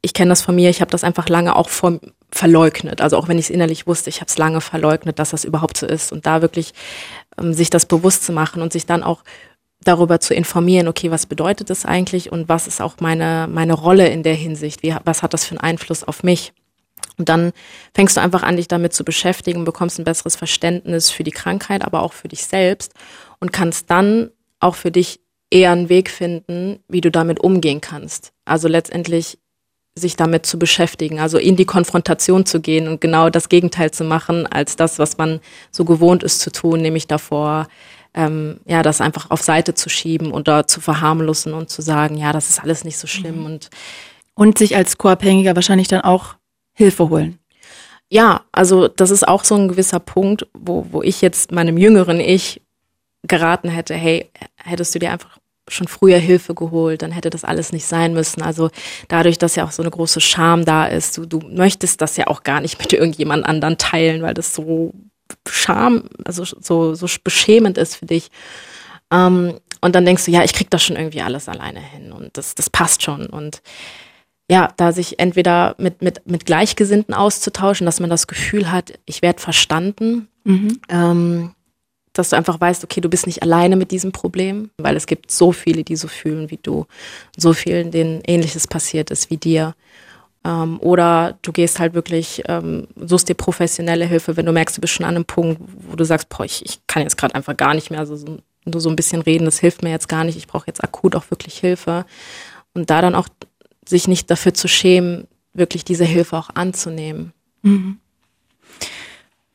[0.06, 1.98] ich kenne das von mir, ich habe das einfach lange auch vor,
[2.30, 3.00] verleugnet.
[3.00, 5.76] Also auch wenn ich es innerlich wusste, ich habe es lange verleugnet, dass das überhaupt
[5.76, 6.12] so ist.
[6.12, 6.74] Und da wirklich
[7.40, 9.24] ähm, sich das bewusst zu machen und sich dann auch
[9.82, 14.06] darüber zu informieren, okay, was bedeutet das eigentlich und was ist auch meine, meine Rolle
[14.06, 14.84] in der Hinsicht?
[14.84, 16.52] Wie, was hat das für einen Einfluss auf mich?
[17.18, 17.50] Und dann
[17.92, 21.84] fängst du einfach an, dich damit zu beschäftigen, bekommst ein besseres Verständnis für die Krankheit,
[21.84, 22.92] aber auch für dich selbst
[23.40, 24.30] und kannst dann
[24.60, 25.18] auch für dich
[25.50, 28.32] eher einen Weg finden, wie du damit umgehen kannst.
[28.44, 29.38] Also letztendlich
[29.96, 34.04] sich damit zu beschäftigen, also in die Konfrontation zu gehen und genau das Gegenteil zu
[34.04, 35.40] machen, als das, was man
[35.70, 37.66] so gewohnt ist zu tun, nämlich davor,
[38.14, 42.32] ähm, ja, das einfach auf Seite zu schieben oder zu verharmlosen und zu sagen, ja,
[42.32, 43.46] das ist alles nicht so schlimm mhm.
[43.46, 43.70] und
[44.36, 46.36] und sich als Co-Abhängiger wahrscheinlich dann auch
[46.74, 47.38] Hilfe holen.
[48.08, 52.20] Ja, also das ist auch so ein gewisser Punkt, wo, wo ich jetzt meinem jüngeren
[52.20, 52.62] Ich
[53.22, 54.30] geraten hätte, hey,
[54.62, 55.38] hättest du dir einfach
[55.68, 58.42] schon früher Hilfe geholt, dann hätte das alles nicht sein müssen.
[58.42, 58.70] Also
[59.08, 62.28] dadurch, dass ja auch so eine große Scham da ist, du, du möchtest das ja
[62.28, 64.92] auch gar nicht mit irgendjemand anderen teilen, weil das so
[65.48, 68.30] Scham, also so, so beschämend ist für dich.
[69.10, 72.36] Ähm, und dann denkst du, ja, ich krieg das schon irgendwie alles alleine hin und
[72.36, 73.26] das, das passt schon.
[73.26, 73.60] Und
[74.48, 79.22] ja, da sich entweder mit, mit, mit Gleichgesinnten auszutauschen, dass man das Gefühl hat, ich
[79.22, 80.80] werde verstanden, mhm.
[80.88, 81.54] ähm,
[82.18, 85.30] dass du einfach weißt, okay, du bist nicht alleine mit diesem Problem, weil es gibt
[85.30, 86.86] so viele, die so fühlen wie du,
[87.36, 89.74] so vielen, denen ähnliches passiert ist wie dir.
[90.44, 94.80] Ähm, oder du gehst halt wirklich, ähm, suchst dir professionelle Hilfe, wenn du merkst, du
[94.80, 97.56] bist schon an einem Punkt, wo du sagst, boah, ich, ich kann jetzt gerade einfach
[97.56, 100.24] gar nicht mehr, also so, nur so ein bisschen reden, das hilft mir jetzt gar
[100.24, 102.04] nicht, ich brauche jetzt akut auch wirklich Hilfe.
[102.74, 103.28] Und da dann auch
[103.88, 107.32] sich nicht dafür zu schämen, wirklich diese Hilfe auch anzunehmen.
[107.62, 107.98] Mhm.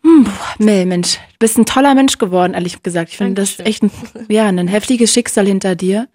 [0.03, 0.27] Hm,
[0.57, 3.11] Mel, Mensch, du bist ein toller Mensch geworden, ehrlich gesagt.
[3.11, 3.91] Ich finde das echt ein,
[4.29, 6.07] ja, ein heftiges Schicksal hinter dir.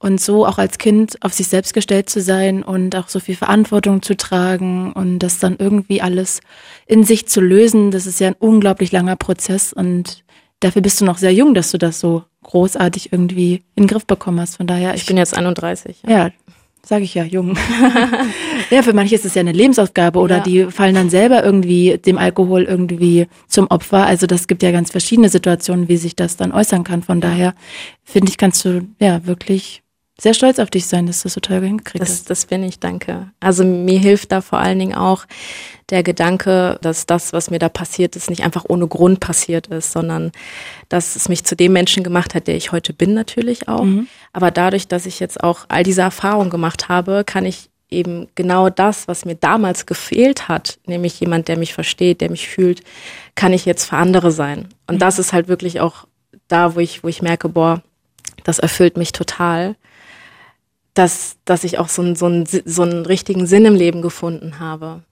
[0.00, 3.34] Und so auch als Kind auf sich selbst gestellt zu sein und auch so viel
[3.34, 6.40] Verantwortung zu tragen und das dann irgendwie alles
[6.86, 10.22] in sich zu lösen, das ist ja ein unglaublich langer Prozess und
[10.60, 14.06] dafür bist du noch sehr jung, dass du das so großartig irgendwie in den Griff
[14.06, 14.58] bekommen hast.
[14.58, 14.94] Von daher.
[14.94, 15.96] Ich, ich bin jetzt 31.
[16.06, 16.30] Ja, ja
[16.88, 17.54] sage ich ja, jung.
[18.70, 20.42] ja, für manche ist es ja eine Lebensaufgabe oder ja.
[20.42, 24.06] die fallen dann selber irgendwie dem Alkohol irgendwie zum Opfer.
[24.06, 27.02] Also das gibt ja ganz verschiedene Situationen, wie sich das dann äußern kann.
[27.02, 27.54] Von daher
[28.04, 29.82] finde ich, kannst du ja wirklich
[30.20, 32.30] sehr stolz auf dich sein, dass du das so toll hingekriegt das, hast.
[32.30, 33.28] Das bin ich, danke.
[33.38, 35.26] Also mir hilft da vor allen Dingen auch
[35.90, 39.92] der Gedanke, dass das, was mir da passiert ist, nicht einfach ohne Grund passiert ist,
[39.92, 40.32] sondern
[40.88, 43.84] dass es mich zu dem Menschen gemacht hat, der ich heute bin natürlich auch.
[43.84, 44.08] Mhm.
[44.32, 48.68] Aber dadurch, dass ich jetzt auch all diese Erfahrungen gemacht habe, kann ich eben genau
[48.70, 52.82] das, was mir damals gefehlt hat, nämlich jemand, der mich versteht, der mich fühlt,
[53.34, 54.68] kann ich jetzt für andere sein.
[54.88, 54.98] Und mhm.
[54.98, 56.06] das ist halt wirklich auch
[56.48, 57.82] da, wo ich, wo ich merke, boah,
[58.44, 59.76] das erfüllt mich total
[60.98, 64.58] dass, dass ich auch so, ein, so, ein, so einen richtigen Sinn im Leben gefunden
[64.58, 65.02] habe.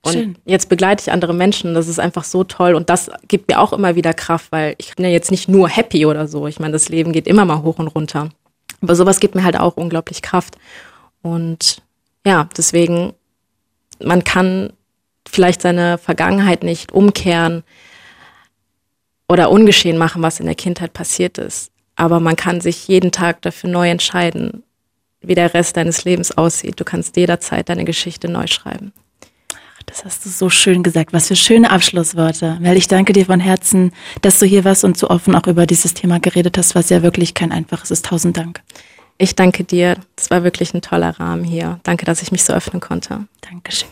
[0.00, 0.36] Und Schön.
[0.46, 1.74] jetzt begleite ich andere Menschen.
[1.74, 2.74] Das ist einfach so toll.
[2.74, 5.68] Und das gibt mir auch immer wieder Kraft, weil ich bin ja jetzt nicht nur
[5.68, 6.46] happy oder so.
[6.46, 8.30] Ich meine, das Leben geht immer mal hoch und runter.
[8.80, 10.56] Aber sowas gibt mir halt auch unglaublich Kraft.
[11.20, 11.82] Und
[12.24, 13.12] ja, deswegen,
[14.02, 14.72] man kann
[15.28, 17.64] vielleicht seine Vergangenheit nicht umkehren
[19.28, 21.70] oder ungeschehen machen, was in der Kindheit passiert ist.
[21.96, 24.62] Aber man kann sich jeden Tag dafür neu entscheiden,
[25.20, 26.78] wie der Rest deines Lebens aussieht.
[26.78, 28.92] Du kannst jederzeit deine Geschichte neu schreiben.
[29.54, 31.12] Ach, das hast du so schön gesagt.
[31.12, 32.58] Was für schöne Abschlussworte.
[32.60, 33.92] Mel, ich danke dir von Herzen,
[34.22, 37.02] dass du hier warst und so offen auch über dieses Thema geredet hast, was ja
[37.02, 38.06] wirklich kein einfaches ist.
[38.06, 38.62] Tausend Dank.
[39.18, 39.96] Ich danke dir.
[40.16, 41.80] Es war wirklich ein toller Rahmen hier.
[41.82, 43.26] Danke, dass ich mich so öffnen konnte.
[43.40, 43.88] Dankeschön.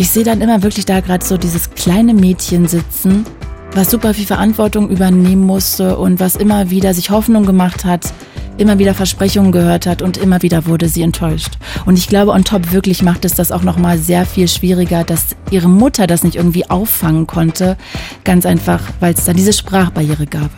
[0.00, 3.26] Ich sehe dann immer wirklich da gerade so dieses kleine Mädchen sitzen,
[3.74, 8.10] was super viel Verantwortung übernehmen musste und was immer wieder sich Hoffnung gemacht hat,
[8.56, 11.58] immer wieder Versprechungen gehört hat und immer wieder wurde sie enttäuscht.
[11.84, 15.36] Und ich glaube, on top wirklich macht es das auch nochmal sehr viel schwieriger, dass
[15.50, 17.76] ihre Mutter das nicht irgendwie auffangen konnte.
[18.24, 20.50] Ganz einfach, weil es da diese Sprachbarriere gab.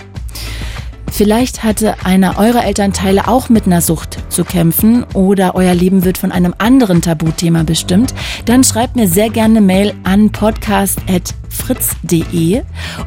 [1.12, 6.16] Vielleicht hatte einer eurer Elternteile auch mit einer Sucht zu kämpfen oder euer Leben wird
[6.16, 8.14] von einem anderen Tabuthema bestimmt,
[8.46, 12.62] dann schreibt mir sehr gerne Mail an podcast.fritz.de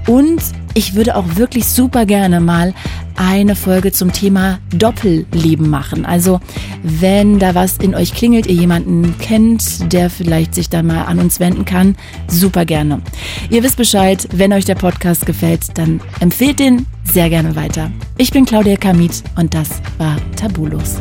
[0.07, 0.39] und
[0.75, 2.75] ich würde auch wirklich super gerne mal
[3.15, 6.05] eine Folge zum Thema Doppelleben machen.
[6.05, 6.39] Also
[6.83, 11.19] wenn da was in euch klingelt, ihr jemanden kennt, der vielleicht sich dann mal an
[11.19, 11.95] uns wenden kann,
[12.27, 13.01] super gerne.
[13.49, 17.91] Ihr wisst Bescheid, wenn euch der Podcast gefällt, dann empfehlt den sehr gerne weiter.
[18.17, 20.97] Ich bin Claudia Kamit und das war Tabulos.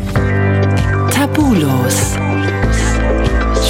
[1.10, 2.14] Tabulos.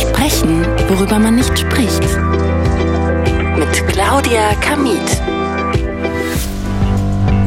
[0.00, 2.02] Sprechen, worüber man nicht spricht.
[3.58, 5.43] Mit Claudia Kamit.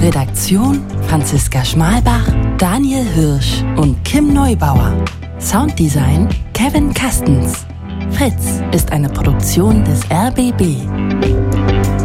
[0.08, 2.26] Redaktion Franziska Schmalbach,
[2.58, 4.94] Daniel Hirsch und Kim Neubauer.
[5.38, 7.66] Sounddesign Kevin Kastens.
[8.12, 11.97] Fritz ist eine Produktion des RBB.